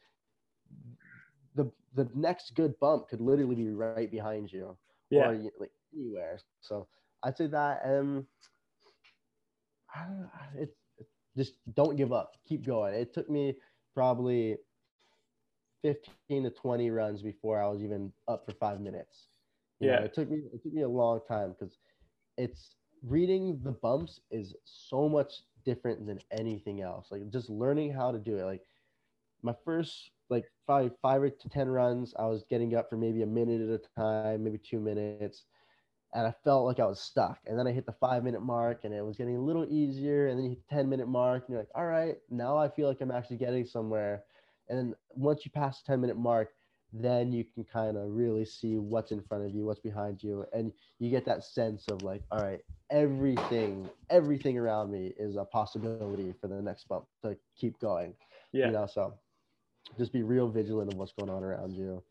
[1.54, 4.76] the the next good bump could literally be right behind you
[5.10, 5.28] yeah.
[5.28, 6.40] or like anywhere.
[6.60, 6.88] So
[7.22, 8.26] I'd say that um
[10.56, 11.06] it, it
[11.36, 12.32] just don't give up.
[12.48, 12.94] Keep going.
[12.94, 13.56] It took me
[13.94, 14.56] probably
[15.82, 19.28] 15 to 20 runs before I was even up for five minutes.
[19.80, 19.98] You yeah.
[20.00, 21.78] Know, it took me it took me a long time because
[22.38, 25.34] it's reading the bumps is so much
[25.64, 27.08] different than anything else.
[27.10, 28.44] Like just learning how to do it.
[28.44, 28.62] Like
[29.42, 33.22] my first like five five or to ten runs, I was getting up for maybe
[33.22, 35.44] a minute at a time, maybe two minutes.
[36.14, 37.38] and I felt like I was stuck.
[37.46, 40.28] And then I hit the five minute mark and it was getting a little easier.
[40.28, 42.68] And then you hit the 10 minute mark and you're like, all right, now I
[42.68, 44.24] feel like I'm actually getting somewhere.
[44.68, 46.50] And then once you pass the 10 minute mark,
[46.92, 50.44] then you can kind of really see what's in front of you, what's behind you.
[50.52, 52.60] And you get that sense of like, all right,
[52.90, 58.12] everything, everything around me is a possibility for the next bump to keep going.
[58.52, 58.66] Yeah.
[58.66, 59.14] You know, so
[59.98, 62.02] just be real vigilant of what's going on around you.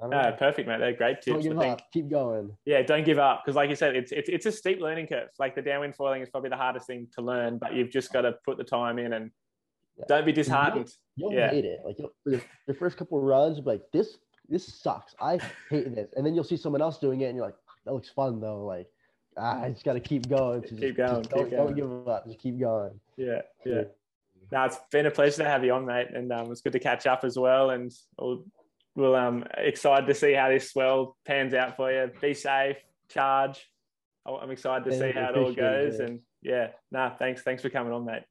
[0.00, 0.78] Uh, perfect, mate.
[0.78, 1.42] They're great tips.
[1.44, 1.82] Don't give up.
[1.92, 2.56] Keep going.
[2.64, 5.28] Yeah, don't give up because, like you said, it's, it's it's a steep learning curve.
[5.38, 8.22] Like the downwind foiling is probably the hardest thing to learn, but you've just got
[8.22, 9.30] to put the time in and
[9.98, 10.04] yeah.
[10.08, 10.90] don't be disheartened.
[11.16, 11.50] You'll, you'll yeah.
[11.50, 11.80] hate it.
[11.84, 14.16] Like your, your first couple of runs, like this
[14.48, 15.14] this sucks.
[15.20, 15.38] I
[15.70, 18.08] hate this, and then you'll see someone else doing it, and you're like, that looks
[18.08, 18.64] fun though.
[18.64, 18.88] Like
[19.38, 20.62] ah, I just got to keep going.
[20.62, 21.22] Keep just, going.
[21.22, 21.66] Just keep don't, going.
[21.66, 22.26] don't give up.
[22.26, 23.00] Just keep going.
[23.16, 23.82] Yeah, yeah.
[24.50, 26.80] Now it's been a pleasure to have you on, mate, and um, it's good to
[26.80, 27.70] catch up as well.
[27.70, 28.44] And we'll,
[28.94, 32.10] we'll um excited to see how this swell pans out for you.
[32.20, 32.76] Be safe,
[33.08, 33.68] charge.
[34.26, 36.00] I'm excited to see how it all goes.
[36.00, 38.24] It, and yeah, nah, thanks, thanks for coming on, mate.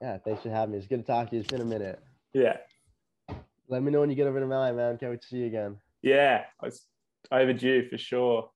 [0.00, 0.78] Yeah, thanks for having me.
[0.78, 1.40] It's good to talk to you.
[1.40, 2.00] It's been a minute.
[2.32, 2.58] Yeah.
[3.68, 4.96] Let me know when you get over to Maui, man.
[4.96, 5.76] Can't wait to see you again.
[6.02, 6.86] Yeah, it's
[7.32, 8.50] overdue for sure.